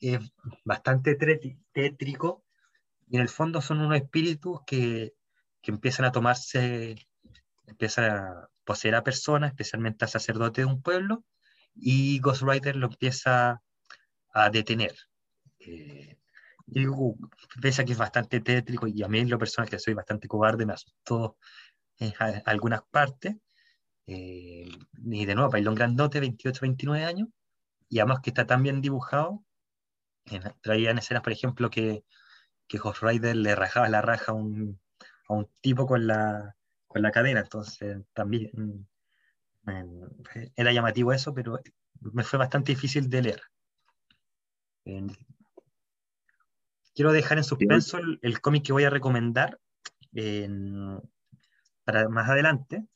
es 0.00 0.20
bastante 0.64 1.16
tétrico, 1.72 2.44
y 3.06 3.16
en 3.16 3.22
el 3.22 3.28
fondo 3.28 3.60
son 3.60 3.80
unos 3.80 3.96
espíritus 3.96 4.60
que, 4.66 5.14
que 5.62 5.70
empiezan 5.70 6.06
a 6.06 6.12
tomarse, 6.12 6.96
empiezan 7.66 8.10
a 8.10 8.48
poseer 8.64 8.94
a 8.94 9.04
personas, 9.04 9.50
especialmente 9.50 10.04
a 10.04 10.08
sacerdotes 10.08 10.64
de 10.64 10.72
un 10.72 10.82
pueblo, 10.82 11.24
y 11.74 12.18
Ghost 12.20 12.42
Rider 12.42 12.76
lo 12.76 12.86
empieza 12.86 13.62
a 14.32 14.50
detener. 14.50 14.94
Eh, 15.58 16.18
digo, 16.66 17.16
pese 17.60 17.82
a 17.82 17.84
que 17.84 17.92
es 17.92 17.98
bastante 17.98 18.40
tétrico 18.40 18.86
y 18.86 19.02
a 19.02 19.08
mí 19.08 19.24
lo 19.24 19.38
personal 19.38 19.68
que 19.68 19.78
soy 19.78 19.94
bastante 19.94 20.28
cobarde, 20.28 20.66
me 20.66 20.72
asustó 20.72 21.36
en 21.98 22.12
algunas 22.46 22.82
partes. 22.90 23.36
Eh, 24.06 24.68
y 25.04 25.26
de 25.26 25.34
nuevo, 25.34 25.50
Pailón 25.50 25.74
Grandote, 25.74 26.20
28, 26.20 26.60
29 26.62 27.04
años, 27.04 27.28
y 27.88 27.98
además 27.98 28.20
que 28.22 28.30
está 28.30 28.46
tan 28.46 28.62
bien 28.62 28.80
dibujado, 28.80 29.44
eh, 30.30 30.40
traían 30.62 30.98
escenas, 30.98 31.22
por 31.22 31.32
ejemplo, 31.32 31.70
que, 31.70 32.04
que 32.66 32.78
Ghost 32.78 33.02
Rider 33.02 33.36
le 33.36 33.54
rajaba 33.54 33.88
la 33.88 34.02
raja 34.02 34.32
a 34.32 34.34
un, 34.34 34.80
a 35.28 35.34
un 35.34 35.48
tipo 35.60 35.86
con 35.86 36.06
la, 36.06 36.56
con 36.86 37.02
la 37.02 37.10
cadena, 37.10 37.40
entonces 37.40 38.02
también 38.12 38.50
mm, 38.52 38.86
era 40.56 40.72
llamativo 40.72 41.12
eso, 41.12 41.34
pero 41.34 41.60
me 42.00 42.24
fue 42.24 42.38
bastante 42.38 42.72
difícil 42.72 43.08
de 43.08 43.22
leer. 43.22 43.42
quiero 46.94 47.12
dejar 47.12 47.38
en 47.38 47.44
suspenso 47.44 47.98
el, 47.98 48.40
cómic 48.40 48.64
que 48.66 48.72
voy 48.72 48.84
a 48.84 48.90
recomendar 48.90 49.58
para 51.84 52.08
más 52.08 52.28
adelante. 52.28 52.86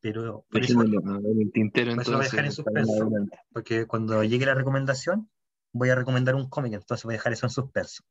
Pero 0.00 0.44
por 0.48 0.62
eso, 0.62 0.80
el 0.80 1.50
tintero, 1.52 1.90
entonces, 1.90 2.14
voy 2.14 2.22
a 2.22 2.24
dejar 2.24 2.44
en 2.44 2.52
suspenso. 2.52 3.10
Porque 3.52 3.86
cuando 3.86 4.22
llegue 4.22 4.46
la 4.46 4.54
recomendación, 4.54 5.28
voy 5.72 5.90
a 5.90 5.96
recomendar 5.96 6.36
un 6.36 6.48
cómic, 6.48 6.74
entonces 6.74 7.04
voy 7.04 7.14
a 7.14 7.18
dejar 7.18 7.32
eso 7.32 7.46
en 7.46 7.50
suspenso. 7.50 8.04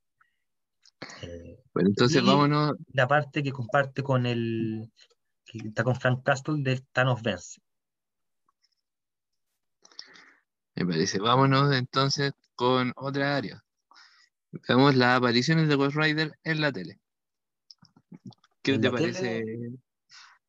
Eh, 1.22 1.64
bueno, 1.74 1.90
entonces 1.90 2.24
vámonos. 2.24 2.74
La 2.92 3.08
parte 3.08 3.42
que 3.42 3.52
comparte 3.52 4.04
con 4.04 4.26
el. 4.26 4.92
que 5.46 5.60
está 5.60 5.84
con 5.84 5.96
Frank 5.96 6.24
Castle 6.24 6.62
de 6.62 6.82
Thanos 6.92 7.22
Vence. 7.22 7.62
Me 10.76 10.86
parece. 10.86 11.20
Vámonos 11.20 11.74
entonces 11.74 12.34
con 12.56 12.92
otra 12.98 13.38
área. 13.38 13.64
Veamos 14.68 14.96
las 14.96 15.18
apariciones 15.18 15.70
de 15.70 15.76
Ghost 15.76 15.96
Rider 15.96 16.38
en 16.44 16.62
la 16.62 16.72
tele. 16.72 17.00
¿Qué 18.62 18.78
te 18.78 18.92
parece 18.92 19.44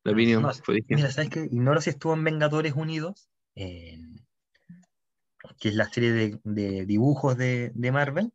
la 0.03 0.11
opinión? 0.11 0.45
mira, 0.87 1.11
¿sabes 1.11 1.29
qué? 1.29 1.47
Ignoro 1.51 1.81
si 1.81 1.89
estuvo 1.89 2.13
en 2.13 2.23
Vengadores 2.23 2.73
Unidos, 2.73 3.29
que 3.55 4.05
es 5.61 5.75
la 5.75 5.89
serie 5.89 6.39
de, 6.43 6.85
dibujos 6.85 7.37
de, 7.37 7.71
Marvel, 7.91 8.31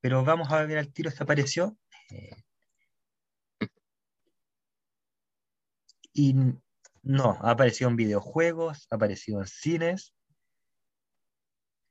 pero 0.00 0.24
vamos 0.24 0.50
a 0.50 0.64
ver 0.64 0.78
al 0.78 0.92
tiro 0.92 1.10
si 1.10 1.22
apareció. 1.22 1.76
Eh, 2.10 2.36
y 6.12 6.34
no, 7.02 7.38
ha 7.42 7.50
aparecido 7.50 7.90
en 7.90 7.96
videojuegos, 7.96 8.86
ha 8.90 8.96
aparecido 8.96 9.40
en 9.40 9.46
cines, 9.46 10.14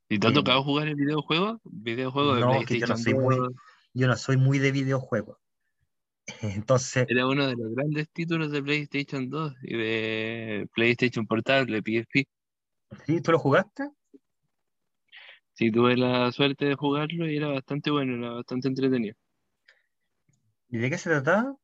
¿Y 0.08 0.20
te 0.20 0.28
ha 0.28 0.34
tocado 0.34 0.64
jugar 0.64 0.88
el 0.88 0.96
videojuego? 0.96 1.60
¿Videojuego 1.64 2.36
de 2.36 2.42
no, 2.42 2.52
PlayStation 2.52 2.90
yo 2.90 2.92
no, 2.96 2.98
soy 2.98 3.14
muy, 3.16 3.36
yo 3.94 4.08
no 4.08 4.16
soy 4.16 4.38
muy 4.38 4.60
de 4.60 4.72
videojuegos. 4.72 5.40
Entonces. 6.42 7.06
Era 7.10 7.28
uno 7.28 7.48
de 7.48 7.56
los 7.56 7.74
grandes 7.74 8.10
títulos 8.10 8.52
de 8.52 8.62
PlayStation 8.64 9.30
2 9.30 9.54
y 9.64 9.78
de 9.78 10.68
PlayStation 10.74 11.26
Portable, 11.26 11.82
PSP. 11.82 12.28
¿Sí? 13.06 13.22
¿Tú 13.22 13.32
lo 13.32 13.40
jugaste? 13.40 13.90
Sí, 15.54 15.72
tuve 15.72 15.96
la 15.96 16.32
suerte 16.34 16.66
de 16.66 16.76
jugarlo 16.76 17.30
y 17.30 17.38
era 17.38 17.48
bastante 17.48 17.90
bueno, 17.90 18.16
era 18.18 18.34
bastante 18.36 18.68
entretenido. 18.68 19.16
¿Y 20.70 20.78
de 20.78 20.90
qué 20.90 20.98
se 20.98 21.10
trataba? 21.10 21.56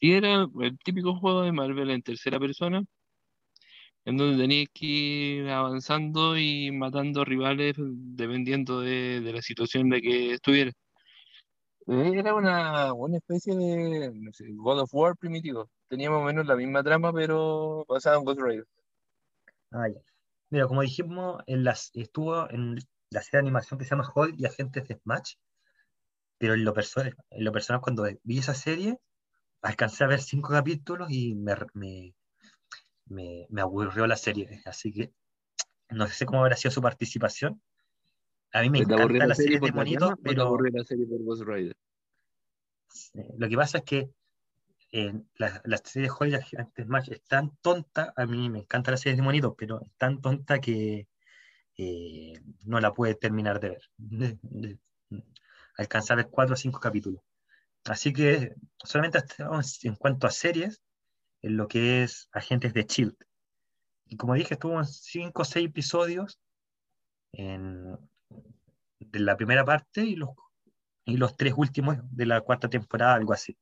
Sí, 0.00 0.12
era 0.12 0.46
el 0.60 0.78
típico 0.78 1.14
juego 1.16 1.42
de 1.42 1.52
Marvel 1.52 1.90
en 1.90 2.02
tercera 2.02 2.38
persona, 2.38 2.84
en 4.04 4.16
donde 4.16 4.42
tenías 4.42 4.68
que 4.72 4.86
ir 4.86 5.48
avanzando 5.48 6.38
y 6.38 6.70
matando 6.70 7.24
rivales 7.24 7.74
dependiendo 7.78 8.80
de, 8.80 9.20
la 9.32 9.42
situación 9.42 9.84
en 9.84 9.90
la 9.90 10.00
que 10.00 10.32
estuviera. 10.34 10.72
Eh, 11.90 12.12
era 12.14 12.36
una, 12.36 12.94
una 12.94 13.16
especie 13.16 13.52
de 13.56 14.12
God 14.54 14.82
of 14.82 14.94
War 14.94 15.16
primitivo. 15.16 15.68
Tenía 15.88 16.08
más 16.08 16.20
o 16.20 16.24
menos 16.24 16.46
la 16.46 16.54
misma 16.54 16.84
trama, 16.84 17.12
pero 17.12 17.84
basada 17.88 18.16
en 18.16 18.24
Ghost 18.24 18.40
Rider. 18.40 18.66
Ah, 19.72 19.88
Mira, 20.50 20.68
como 20.68 20.82
dijimos, 20.82 21.42
en 21.48 21.64
las, 21.64 21.90
estuvo 21.94 22.48
en 22.48 22.76
la 23.10 23.22
serie 23.22 23.38
de 23.38 23.48
animación 23.48 23.76
que 23.76 23.84
se 23.84 23.90
llama 23.90 24.08
Hulk 24.14 24.36
y 24.38 24.46
Agentes 24.46 24.86
de 24.86 25.00
Smash, 25.00 25.34
pero 26.38 26.54
en 26.54 26.64
lo, 26.64 26.72
personal, 26.72 27.16
en 27.28 27.44
lo 27.44 27.50
personal, 27.50 27.82
cuando 27.82 28.06
vi 28.22 28.38
esa 28.38 28.54
serie, 28.54 29.00
alcancé 29.60 30.04
a 30.04 30.06
ver 30.06 30.20
cinco 30.20 30.50
capítulos 30.50 31.10
y 31.10 31.34
me, 31.34 31.56
me, 33.06 33.60
aburrió 33.60 34.06
la 34.06 34.16
serie, 34.16 34.62
así 34.64 34.92
que 34.92 35.12
no 35.88 36.06
sé 36.06 36.24
cómo 36.24 36.42
habrá 36.42 36.54
sido 36.54 36.70
su 36.70 36.82
participación. 36.82 37.60
A 38.52 38.62
mí 38.62 38.70
me 38.70 38.78
encanta 38.80 39.26
la, 39.26 39.34
serie, 39.34 39.60
de 39.60 39.72
monitos, 39.72 40.14
pero... 40.22 40.58
la 40.58 40.84
serie 40.84 41.06
por 41.06 41.22
Ghost 41.22 41.42
Rider? 41.46 41.76
Lo 43.38 43.48
que 43.48 43.56
pasa 43.56 43.78
es 43.78 43.84
que 43.84 44.10
eh, 44.92 45.14
la, 45.36 45.62
la, 45.64 45.76
serie 45.78 46.08
de 46.08 46.14
Joy 46.14 46.34
antes 46.58 46.86
más 46.88 47.08
es 47.08 47.22
tan 47.22 47.56
tonta, 47.62 48.12
a 48.16 48.26
mí 48.26 48.50
me 48.50 48.60
encanta 48.60 48.90
la 48.90 48.96
serie 48.96 49.16
de 49.16 49.22
monitos, 49.22 49.54
pero 49.56 49.80
es 49.82 49.92
tan 49.96 50.20
tonta 50.20 50.60
que 50.60 51.06
eh, 51.76 52.34
no 52.64 52.80
la 52.80 52.92
puede 52.92 53.14
terminar 53.14 53.60
de 53.60 53.70
ver. 53.70 54.78
alcanzar 55.76 56.18
a 56.18 56.22
ver 56.22 56.30
cuatro 56.30 56.54
o 56.54 56.56
cinco 56.56 56.80
capítulos. 56.80 57.22
Así 57.84 58.12
que 58.12 58.54
solamente 58.84 59.20
en 59.84 59.94
cuanto 59.94 60.26
a 60.26 60.30
series, 60.30 60.82
en 61.42 61.56
lo 61.56 61.68
que 61.68 62.02
es 62.02 62.28
Agentes 62.32 62.74
de 62.74 62.82
Shield. 62.82 63.16
Y 64.06 64.16
como 64.16 64.34
dije, 64.34 64.54
estuvo 64.54 64.78
en 64.78 64.84
cinco 64.84 65.42
o 65.42 65.44
seis 65.44 65.68
episodios 65.68 66.38
en, 67.32 67.96
de 69.10 69.20
la 69.20 69.36
primera 69.36 69.64
parte 69.64 70.02
y 70.02 70.16
los, 70.16 70.30
y 71.04 71.16
los 71.16 71.36
tres 71.36 71.54
últimos 71.56 71.98
de 72.10 72.26
la 72.26 72.40
cuarta 72.40 72.68
temporada, 72.68 73.14
algo 73.14 73.32
así. 73.32 73.56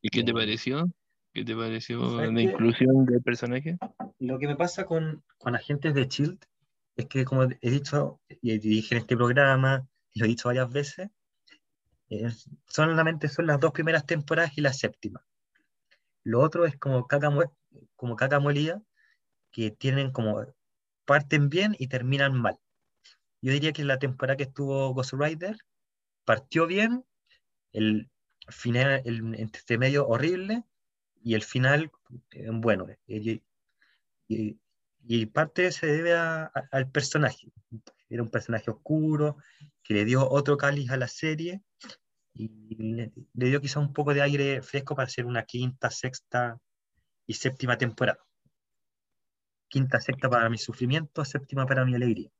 ¿Y 0.00 0.08
qué 0.08 0.22
te 0.22 0.30
eh, 0.30 0.34
pareció? 0.34 0.90
¿Qué 1.32 1.44
te 1.44 1.56
pareció 1.56 2.20
la 2.20 2.42
inclusión 2.42 3.06
del 3.06 3.22
personaje? 3.22 3.78
Lo 4.18 4.38
que 4.38 4.46
me 4.46 4.56
pasa 4.56 4.84
con, 4.84 5.24
con 5.38 5.54
Agentes 5.54 5.94
de 5.94 6.06
Shield 6.06 6.38
es 6.96 7.06
que, 7.06 7.24
como 7.24 7.44
he 7.44 7.70
dicho 7.70 8.20
y 8.28 8.58
dije 8.58 8.94
en 8.94 9.00
este 9.00 9.16
programa, 9.16 9.86
y 10.12 10.20
lo 10.20 10.26
he 10.26 10.28
dicho 10.28 10.48
varias 10.48 10.70
veces, 10.70 11.08
eh, 12.10 12.28
solamente 12.66 13.28
son 13.28 13.46
las 13.46 13.58
dos 13.58 13.72
primeras 13.72 14.04
temporadas 14.04 14.58
y 14.58 14.60
la 14.60 14.72
séptima. 14.72 15.24
Lo 16.24 16.40
otro 16.40 16.66
es 16.66 16.76
como 16.76 17.06
caca, 17.06 17.30
como 17.96 18.16
caca 18.16 18.38
molida, 18.38 18.82
que 19.50 19.70
tienen 19.70 20.10
como 20.10 20.44
parten 21.06 21.48
bien 21.48 21.74
y 21.78 21.88
terminan 21.88 22.34
mal. 22.34 22.58
Yo 23.42 23.52
diría 23.52 23.72
que 23.72 23.84
la 23.84 23.98
temporada 23.98 24.36
que 24.36 24.44
estuvo 24.44 24.94
Ghost 24.94 25.14
Rider 25.14 25.56
partió 26.24 26.66
bien, 26.66 27.04
el 27.72 28.08
final, 28.48 29.02
el 29.04 29.34
entre 29.34 29.78
medio 29.78 30.06
horrible 30.06 30.64
y 31.22 31.34
el 31.34 31.42
final 31.42 31.90
eh, 32.30 32.48
bueno. 32.52 32.86
Y, 33.06 33.42
y, 34.28 35.26
parte 35.26 35.72
se 35.72 35.86
debe 35.86 36.14
al 36.14 36.90
personaje. 36.92 37.52
Era 38.08 38.22
un 38.22 38.30
personaje 38.30 38.70
oscuro 38.70 39.36
que 39.82 39.94
le 39.94 40.04
dio 40.04 40.28
otro 40.28 40.56
cáliz 40.56 40.90
a 40.90 40.96
la 40.96 41.08
serie 41.08 41.62
y 42.34 42.76
le, 42.76 43.12
dio 43.34 43.60
quizá 43.60 43.80
un 43.80 43.92
poco 43.92 44.14
de 44.14 44.22
aire 44.22 44.62
fresco 44.62 44.94
para 44.94 45.06
hacer 45.06 45.26
una 45.26 45.44
quinta, 45.44 45.90
sexta 45.90 46.58
y 47.26 47.34
séptima 47.34 47.76
temporada. 47.76 48.20
Quinta, 49.68 50.00
sexta 50.00 50.28
para 50.30 50.48
mi 50.48 50.58
sufrimiento, 50.58 51.24
séptima 51.24 51.66
para 51.66 51.84
mi 51.84 51.94
alegría. 51.94 52.30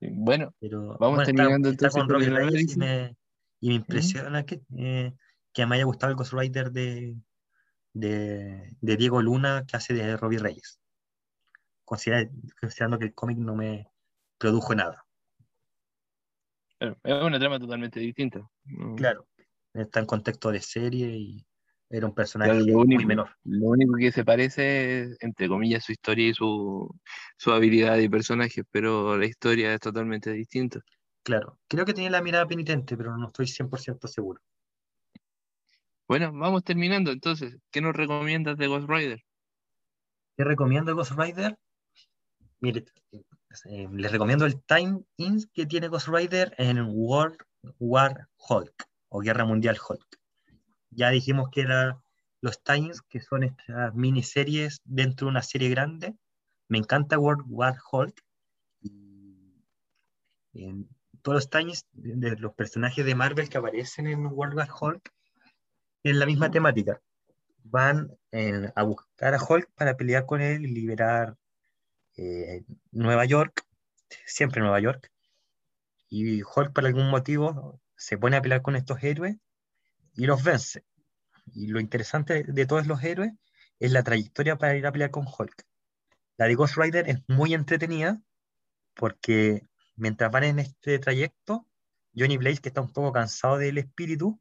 Bueno, 0.00 0.54
Pero, 0.60 0.96
vamos 0.98 1.24
terminando 1.24 1.68
entonces 1.68 1.94
con 1.94 2.08
Robbie 2.08 2.30
Reyes 2.30 2.76
y 2.76 2.78
me, 2.78 3.16
y 3.60 3.68
me 3.68 3.74
impresiona 3.74 4.44
que, 4.44 4.60
eh, 4.78 5.12
que 5.52 5.66
me 5.66 5.76
haya 5.76 5.84
gustado 5.84 6.10
el 6.10 6.16
Ghost 6.16 6.32
Rider 6.32 6.70
de, 6.70 7.16
de, 7.92 8.76
de, 8.80 8.96
Diego 8.96 9.22
Luna 9.22 9.64
que 9.66 9.76
hace 9.76 9.94
de 9.94 10.16
Robbie 10.16 10.38
Reyes. 10.38 10.80
considerando 11.84 12.98
que 12.98 13.06
el 13.06 13.14
cómic 13.14 13.38
no 13.38 13.54
me 13.54 13.88
produjo 14.38 14.74
nada 14.74 15.06
es 16.80 17.22
una 17.22 17.38
trama 17.38 17.58
totalmente 17.58 18.00
distinta. 18.00 18.48
Claro, 18.96 19.26
está 19.72 20.00
en 20.00 20.06
contexto 20.06 20.50
de 20.50 20.60
serie 20.60 21.08
y 21.08 21.46
era 21.88 22.06
un 22.06 22.14
personaje 22.14 22.52
muy 22.72 23.04
menor. 23.04 23.30
Lo 23.44 23.68
único 23.68 23.94
que 23.94 24.10
se 24.10 24.24
parece 24.24 25.02
es, 25.02 25.16
entre 25.20 25.48
comillas, 25.48 25.84
su 25.84 25.92
historia 25.92 26.28
y 26.28 26.34
su, 26.34 26.94
su 27.36 27.52
habilidad 27.52 27.96
y 27.98 28.08
personaje, 28.08 28.62
pero 28.70 29.16
la 29.16 29.26
historia 29.26 29.72
es 29.72 29.80
totalmente 29.80 30.32
distinta. 30.32 30.80
Claro, 31.22 31.58
creo 31.68 31.84
que 31.84 31.94
tiene 31.94 32.10
la 32.10 32.22
mirada 32.22 32.46
penitente, 32.46 32.96
pero 32.96 33.16
no 33.16 33.26
estoy 33.26 33.46
100% 33.46 34.06
seguro. 34.08 34.40
Bueno, 36.08 36.32
vamos 36.32 36.62
terminando 36.62 37.10
entonces. 37.10 37.56
¿Qué 37.70 37.80
nos 37.80 37.96
recomiendas 37.96 38.56
de 38.56 38.68
Ghost 38.68 38.88
Rider? 38.88 39.24
¿Qué 40.36 40.44
recomiendo 40.44 40.90
de 40.90 40.94
Ghost 40.94 41.12
Rider? 41.12 41.58
Mire, 42.60 42.84
eh, 43.64 43.88
les 43.92 44.12
recomiendo 44.12 44.46
el 44.46 44.62
Time 44.62 45.00
In 45.16 45.42
que 45.52 45.66
tiene 45.66 45.88
Ghost 45.88 46.08
Rider 46.08 46.54
en 46.58 46.80
World 46.80 47.38
War 47.78 48.28
Hulk 48.48 48.88
o 49.08 49.20
Guerra 49.20 49.44
Mundial 49.44 49.78
Hulk. 49.88 50.20
Ya 50.90 51.10
dijimos 51.10 51.50
que 51.50 51.62
eran 51.62 52.00
los 52.40 52.62
Times, 52.62 53.02
que 53.02 53.20
son 53.20 53.42
estas 53.42 53.94
miniseries 53.94 54.80
dentro 54.84 55.26
de 55.26 55.30
una 55.30 55.42
serie 55.42 55.68
grande. 55.68 56.14
Me 56.68 56.78
encanta 56.78 57.18
World 57.18 57.44
War 57.48 57.76
Hulk. 57.90 58.22
Y, 60.52 60.86
todos 61.22 61.36
los 61.36 61.50
Times 61.50 61.86
de 61.92 62.36
los 62.36 62.54
personajes 62.54 63.04
de 63.04 63.14
Marvel 63.14 63.48
que 63.48 63.58
aparecen 63.58 64.06
en 64.06 64.26
World 64.26 64.54
War 64.54 64.68
Hulk 64.80 65.12
en 66.04 66.18
la 66.18 66.26
misma 66.26 66.50
temática. 66.50 67.00
Van 67.64 68.16
a 68.74 68.82
buscar 68.84 69.34
a 69.34 69.42
Hulk 69.42 69.68
para 69.74 69.96
pelear 69.96 70.24
con 70.24 70.40
él 70.40 70.64
y 70.64 70.68
liberar 70.68 71.36
eh, 72.16 72.64
Nueva 72.92 73.24
York, 73.24 73.66
siempre 74.24 74.60
Nueva 74.60 74.78
York, 74.80 75.10
y 76.08 76.42
Hulk 76.42 76.72
por 76.72 76.86
algún 76.86 77.10
motivo 77.10 77.80
se 77.96 78.16
pone 78.18 78.36
a 78.36 78.42
pelear 78.42 78.62
con 78.62 78.76
estos 78.76 79.02
héroes 79.02 79.36
y 80.16 80.26
los 80.26 80.42
vence. 80.42 80.84
Y 81.54 81.68
lo 81.68 81.80
interesante 81.80 82.44
de 82.44 82.66
todos 82.66 82.86
los 82.86 83.02
héroes 83.04 83.32
es 83.78 83.92
la 83.92 84.02
trayectoria 84.02 84.56
para 84.56 84.76
ir 84.76 84.86
a 84.86 84.92
pelear 84.92 85.10
con 85.10 85.26
Hulk. 85.26 85.64
La 86.38 86.46
de 86.46 86.54
Ghost 86.54 86.76
Rider 86.76 87.08
es 87.08 87.22
muy 87.28 87.54
entretenida 87.54 88.20
porque 88.94 89.62
mientras 89.94 90.30
van 90.30 90.44
en 90.44 90.58
este 90.58 90.98
trayecto, 90.98 91.66
Johnny 92.14 92.36
Blaze, 92.36 92.60
que 92.60 92.68
está 92.68 92.80
un 92.80 92.92
poco 92.92 93.12
cansado 93.12 93.58
del 93.58 93.78
espíritu, 93.78 94.40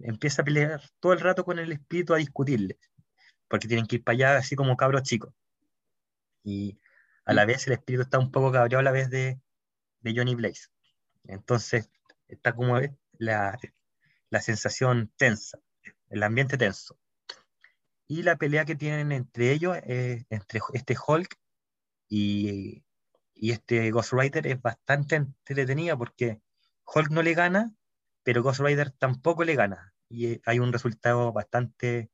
empieza 0.00 0.42
a 0.42 0.44
pelear 0.44 0.82
todo 1.00 1.12
el 1.12 1.20
rato 1.20 1.44
con 1.44 1.58
el 1.58 1.72
espíritu 1.72 2.14
a 2.14 2.18
discutirle, 2.18 2.78
porque 3.48 3.68
tienen 3.68 3.86
que 3.86 3.96
ir 3.96 4.04
para 4.04 4.14
allá 4.14 4.36
así 4.38 4.56
como 4.56 4.76
cabros 4.76 5.02
chicos. 5.02 5.32
Y 6.42 6.78
a 7.24 7.32
la 7.32 7.44
vez 7.46 7.66
el 7.66 7.74
espíritu 7.74 8.02
está 8.02 8.18
un 8.18 8.30
poco 8.30 8.52
cabreado 8.52 8.80
a 8.80 8.82
la 8.82 8.92
vez 8.92 9.08
de, 9.10 9.40
de 10.00 10.14
Johnny 10.14 10.34
Blaze. 10.34 10.68
Entonces 11.24 11.88
está 12.28 12.54
como 12.54 12.78
la, 13.18 13.58
la 14.30 14.40
sensación 14.40 15.12
tensa, 15.16 15.58
el 16.10 16.22
ambiente 16.22 16.58
tenso. 16.58 16.98
Y 18.06 18.22
la 18.22 18.36
pelea 18.36 18.64
que 18.64 18.76
tienen 18.76 19.12
entre 19.12 19.52
ellos, 19.52 19.76
entre 19.84 20.60
este 20.74 20.96
Hulk 21.06 21.38
y, 22.08 22.84
y 23.34 23.50
este 23.52 23.90
Ghost 23.90 24.12
Rider, 24.12 24.46
es 24.46 24.60
bastante 24.60 25.16
entretenida 25.16 25.96
porque 25.96 26.40
Hulk 26.94 27.10
no 27.10 27.22
le 27.22 27.34
gana, 27.34 27.74
pero 28.22 28.42
Ghost 28.42 28.60
Rider 28.60 28.90
tampoco 28.90 29.44
le 29.44 29.54
gana. 29.54 29.94
Y 30.08 30.40
hay 30.44 30.58
un 30.58 30.72
resultado 30.72 31.32
bastante 31.32 32.10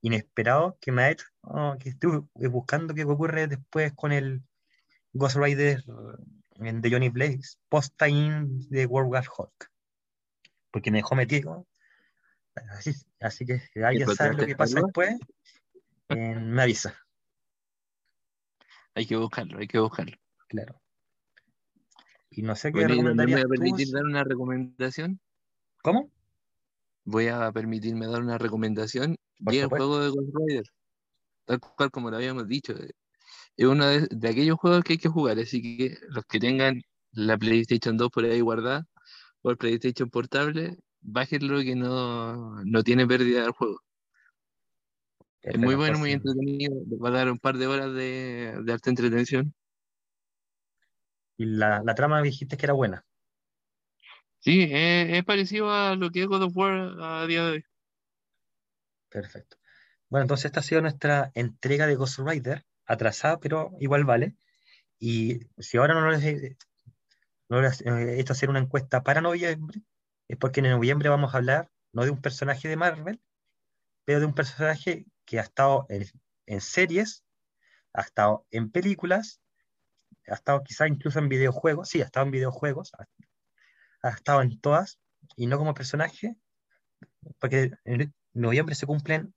inesperado 0.00 0.78
que 0.80 0.92
me 0.92 1.02
ha 1.02 1.10
hecho 1.10 1.26
oh, 1.42 1.76
que 1.78 1.88
estoy 1.90 2.22
buscando 2.34 2.94
qué 2.94 3.04
ocurre 3.04 3.48
después 3.48 3.92
con 3.94 4.12
el 4.12 4.42
Ghost 5.12 5.36
Rider 5.36 5.82
de 6.58 6.90
Johnny 6.90 7.08
Blaze, 7.08 7.58
post-time 7.68 8.46
de 8.70 8.86
World 8.86 9.10
War 9.10 9.24
Hulk. 9.36 9.70
Porque 10.76 10.90
me 10.90 10.98
dejó 10.98 11.14
metido. 11.14 11.66
Así, 12.70 12.92
así 13.18 13.46
que 13.46 13.60
si 13.60 13.82
alguien 13.82 14.06
sabe 14.14 14.34
lo 14.34 14.44
que 14.44 14.54
pasa 14.54 14.82
después, 14.82 15.16
eh, 16.10 16.34
me 16.34 16.60
avisa. 16.60 16.94
Hay 18.94 19.06
que 19.06 19.16
buscarlo, 19.16 19.58
hay 19.58 19.66
que 19.66 19.78
buscarlo. 19.78 20.14
Claro. 20.48 20.78
Y 22.28 22.42
no 22.42 22.54
sé 22.54 22.72
qué 22.74 22.84
Bueno, 22.84 23.14
¿me 23.14 23.24
voy 23.24 23.32
a 23.40 23.42
tú? 23.44 23.48
permitir 23.48 23.90
dar 23.90 24.04
una 24.04 24.22
recomendación? 24.22 25.18
¿Cómo? 25.82 26.10
Voy 27.06 27.28
a 27.28 27.50
permitirme 27.52 28.06
dar 28.06 28.20
una 28.20 28.36
recomendación. 28.36 29.16
Y 29.38 29.56
el 29.56 29.68
juego 29.68 29.98
de 30.00 30.10
Ghost 30.10 30.28
Rider. 30.34 30.64
Tal 31.46 31.58
cual 31.58 31.90
como 31.90 32.10
lo 32.10 32.18
habíamos 32.18 32.46
dicho. 32.48 32.74
eh, 32.74 32.90
Es 33.56 33.64
uno 33.66 33.86
de, 33.86 34.08
de 34.10 34.28
aquellos 34.28 34.58
juegos 34.58 34.84
que 34.84 34.92
hay 34.92 34.98
que 34.98 35.08
jugar. 35.08 35.38
Así 35.38 35.62
que 35.62 35.96
los 36.10 36.26
que 36.26 36.38
tengan 36.38 36.82
la 37.12 37.38
PlayStation 37.38 37.96
2 37.96 38.10
por 38.10 38.26
ahí 38.26 38.42
guardada 38.42 38.84
el 39.50 39.58
PlayStation 39.58 40.10
portable, 40.10 40.76
bájenlo 41.00 41.60
que 41.60 41.74
no, 41.74 42.64
no 42.64 42.82
tiene 42.82 43.06
pérdida 43.06 43.42
del 43.42 43.52
juego. 43.52 43.80
Es 45.42 45.58
muy 45.58 45.76
bueno, 45.76 45.98
muy 45.98 46.12
entretenido. 46.12 46.74
Va 47.02 47.08
a 47.08 47.12
dar 47.12 47.30
un 47.30 47.38
par 47.38 47.56
de 47.56 47.66
horas 47.68 47.92
de, 47.92 48.58
de 48.64 48.72
alta 48.72 48.90
entretención. 48.90 49.54
Y 51.36 51.44
la, 51.46 51.82
la 51.84 51.94
trama 51.94 52.20
dijiste 52.22 52.56
que 52.56 52.66
era 52.66 52.72
buena. 52.72 53.04
Sí, 54.40 54.62
es, 54.62 55.18
es 55.18 55.24
parecido 55.24 55.72
a 55.72 55.94
lo 55.94 56.10
que 56.10 56.22
es 56.22 56.26
God 56.26 56.42
of 56.42 56.56
War 56.56 56.96
a 57.00 57.26
día 57.26 57.44
de 57.44 57.50
hoy. 57.52 57.64
Perfecto. 59.08 59.56
Bueno, 60.08 60.22
entonces 60.22 60.46
esta 60.46 60.60
ha 60.60 60.62
sido 60.64 60.80
nuestra 60.80 61.30
entrega 61.34 61.86
de 61.86 61.94
Ghost 61.94 62.18
Rider, 62.18 62.64
atrasada, 62.84 63.38
pero 63.38 63.72
igual 63.80 64.04
vale. 64.04 64.36
Y 64.98 65.40
si 65.58 65.76
ahora 65.78 65.94
no 65.94 66.10
les 66.10 66.56
no 67.48 67.60
hecho 67.64 68.32
hacer 68.32 68.50
una 68.50 68.58
encuesta 68.58 69.02
para 69.02 69.20
noviembre, 69.20 69.82
es 70.28 70.36
porque 70.36 70.60
en 70.60 70.70
noviembre 70.70 71.08
vamos 71.08 71.34
a 71.34 71.38
hablar 71.38 71.70
no 71.92 72.04
de 72.04 72.10
un 72.10 72.20
personaje 72.20 72.68
de 72.68 72.76
Marvel, 72.76 73.20
pero 74.04 74.20
de 74.20 74.26
un 74.26 74.34
personaje 74.34 75.06
que 75.24 75.38
ha 75.38 75.42
estado 75.42 75.86
en, 75.88 76.06
en 76.46 76.60
series, 76.60 77.24
ha 77.92 78.02
estado 78.02 78.46
en 78.50 78.70
películas, 78.70 79.40
ha 80.28 80.34
estado 80.34 80.62
quizá 80.62 80.86
incluso 80.88 81.18
en 81.18 81.28
videojuegos, 81.28 81.88
sí, 81.88 82.02
ha 82.02 82.04
estado 82.04 82.26
en 82.26 82.32
videojuegos, 82.32 82.92
ha, 82.98 83.06
ha 84.02 84.10
estado 84.10 84.42
en 84.42 84.60
todas, 84.60 84.98
y 85.36 85.46
no 85.46 85.58
como 85.58 85.74
personaje, 85.74 86.36
porque 87.38 87.72
en 87.84 88.14
noviembre 88.32 88.74
se 88.74 88.86
cumplen 88.86 89.34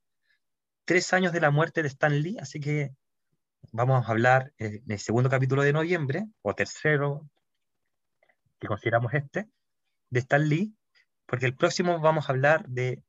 tres 0.84 1.12
años 1.12 1.32
de 1.32 1.40
la 1.40 1.50
muerte 1.50 1.82
de 1.82 1.88
Stan 1.88 2.20
Lee, 2.20 2.38
así 2.40 2.60
que 2.60 2.94
vamos 3.72 4.06
a 4.06 4.10
hablar 4.10 4.52
eh, 4.58 4.82
en 4.84 4.90
el 4.90 4.98
segundo 4.98 5.30
capítulo 5.30 5.62
de 5.62 5.72
noviembre, 5.72 6.26
o 6.42 6.54
tercero, 6.54 7.28
que 8.60 8.68
consideramos 8.68 9.12
este, 9.14 9.48
de 10.10 10.20
Stan 10.20 10.48
Lee, 10.48 10.74
porque 11.26 11.46
el 11.46 11.56
próximo 11.56 11.98
vamos 12.00 12.28
a 12.28 12.32
hablar 12.32 12.68
de 12.68 13.02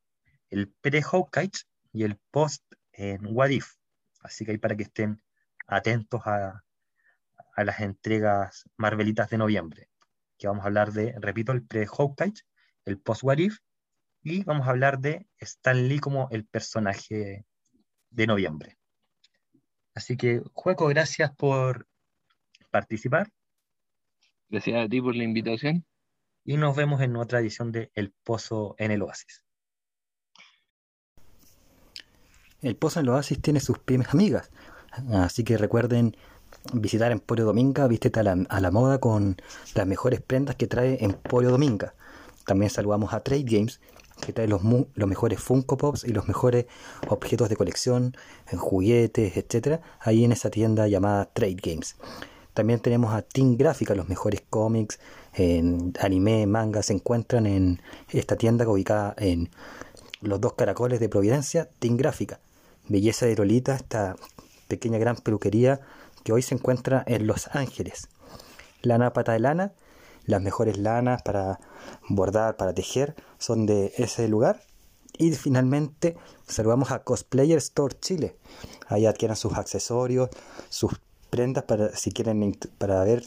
el 0.50 0.70
pre-Hawkeye 0.70 1.52
y 1.92 2.04
el 2.04 2.18
post 2.32 2.64
en 2.94 3.26
What 3.26 3.50
If. 3.50 3.74
Así 4.22 4.46
que 4.46 4.52
ahí 4.52 4.58
para 4.58 4.76
que 4.76 4.84
estén 4.84 5.22
atentos 5.68 6.22
a, 6.26 6.64
a 7.56 7.64
las 7.64 7.80
entregas 7.82 8.70
Marvelitas 8.78 9.30
de 9.30 9.38
noviembre, 9.38 9.90
que 10.38 10.48
vamos 10.48 10.64
a 10.64 10.68
hablar 10.68 10.94
de, 10.94 11.14
repito, 11.20 11.52
el 11.52 11.64
pre-Hawkeye, 11.64 12.34
el 12.86 13.00
post-What 13.00 13.38
If, 13.38 13.58
y 14.24 14.44
vamos 14.44 14.68
a 14.68 14.72
hablar 14.72 15.00
de 15.00 15.28
Stan 15.40 15.88
Lee 15.88 16.00
como 16.00 16.30
el 16.32 16.46
personaje 16.46 17.46
de 18.10 18.28
noviembre. 18.28 18.78
Así 19.94 20.16
que, 20.16 20.42
Jueco, 20.54 20.88
gracias 20.88 21.36
por 21.36 21.88
participar 22.70 23.32
Gracias 24.52 24.86
a 24.86 24.88
ti 24.88 25.02
por 25.02 25.16
la 25.16 25.24
invitación. 25.24 25.86
y 26.44 26.58
nos 26.58 26.76
vemos 26.76 27.02
en 27.02 27.16
otra 27.16 27.40
edición 27.40 27.72
de 27.72 27.92
El 27.94 28.12
Pozo 28.24 28.76
en 28.78 28.92
el 28.92 29.02
Oasis. 29.02 29.46
El 32.62 32.76
Pozo 32.76 33.00
en 33.00 33.06
el 33.06 33.12
Oasis 33.12 33.42
tiene 33.42 33.60
sus 33.60 33.80
pymes 33.80 34.10
amigas, 34.10 34.52
así 35.14 35.44
que 35.44 35.58
recuerden 35.58 36.16
visitar 36.74 37.12
Emporio 37.12 37.46
Dominga, 37.46 37.88
vístete 37.88 38.20
a 38.20 38.24
la, 38.24 38.34
a 38.50 38.60
la 38.60 38.72
moda 38.72 39.00
con 39.00 39.38
las 39.74 39.88
mejores 39.88 40.22
prendas 40.22 40.56
que 40.56 40.68
trae 40.68 41.04
Emporio 41.04 41.50
Dominga. 41.50 41.94
También 42.46 42.70
saludamos 42.70 43.14
a 43.14 43.24
Trade 43.24 43.46
Games, 43.46 43.80
que 44.20 44.34
trae 44.34 44.48
los, 44.48 44.62
mu- 44.64 44.88
los 44.96 45.08
mejores 45.08 45.40
Funko 45.40 45.78
Pops 45.78 46.04
y 46.04 46.12
los 46.12 46.28
mejores 46.28 46.66
objetos 47.08 47.50
de 47.50 47.56
colección, 47.56 48.16
en 48.52 48.60
juguetes, 48.60 49.38
etcétera, 49.38 49.82
ahí 50.00 50.24
en 50.24 50.32
esa 50.32 50.50
tienda 50.50 50.88
llamada 50.88 51.32
Trade 51.34 51.58
Games. 51.64 51.96
También 52.54 52.80
tenemos 52.80 53.14
a 53.14 53.22
Team 53.22 53.58
Gráfica, 53.58 53.96
los 53.96 54.10
mejores 54.10 54.42
cómics, 54.50 55.00
en 55.34 55.94
anime, 56.00 56.46
manga, 56.48 56.84
se 56.84 56.94
encuentran 56.94 57.46
en 57.46 57.82
esta 58.10 58.36
tienda 58.36 58.68
ubicada 58.68 59.16
en 59.18 59.50
los 60.22 60.42
dos 60.42 60.54
caracoles 60.54 61.00
de 61.00 61.10
Providencia, 61.10 61.70
Team 61.80 61.98
Gráfica. 61.98 62.40
Belleza 62.88 63.26
de 63.26 63.36
Lolita, 63.36 63.76
esta 63.76 64.16
pequeña 64.68 64.98
gran 64.98 65.16
peluquería 65.16 65.80
que 66.24 66.34
hoy 66.34 66.42
se 66.42 66.56
encuentra 66.56 67.04
en 67.08 67.26
Los 67.26 67.48
Ángeles. 67.56 68.10
Lana 68.82 69.14
Pata 69.14 69.34
de 69.34 69.40
Lana, 69.40 69.74
las 70.26 70.42
mejores 70.42 70.78
lanas 70.78 71.22
para 71.22 71.60
bordar, 72.10 72.58
para 72.58 72.74
tejer, 72.74 73.16
son 73.38 73.66
de 73.66 73.94
ese 73.98 74.28
lugar. 74.28 74.62
Y 75.18 75.32
finalmente 75.32 76.18
saludamos 76.48 76.92
a 76.92 77.04
Cosplayer 77.04 77.58
Store 77.58 77.96
Chile. 78.00 78.36
Ahí 78.88 79.06
adquieran 79.06 79.38
sus 79.38 79.54
accesorios, 79.54 80.30
sus 80.70 81.00
prendas 81.32 81.64
para 81.64 81.96
si 81.96 82.12
quieren 82.12 82.56
para 82.78 83.04
ver 83.04 83.24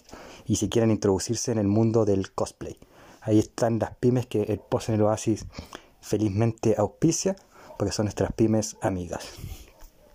y 0.47 0.57
si 0.57 0.69
quieren 0.69 0.93
introducirse 0.93 1.51
en 1.51 1.59
el 1.59 1.67
mundo 1.67 2.05
del 2.05 2.31
cosplay. 2.33 2.79
Ahí 3.21 3.41
están 3.41 3.81
las 3.81 3.97
pymes 3.97 4.27
que 4.27 4.43
el 4.43 4.61
Pozo 4.61 4.93
en 4.93 5.01
el 5.01 5.07
Oasis 5.07 5.47
felizmente 6.01 6.77
auspicia, 6.79 7.35
porque 7.79 7.93
son 7.93 8.05
nuestras 8.05 8.33
pymes 8.33 8.77
amigas. 8.83 9.25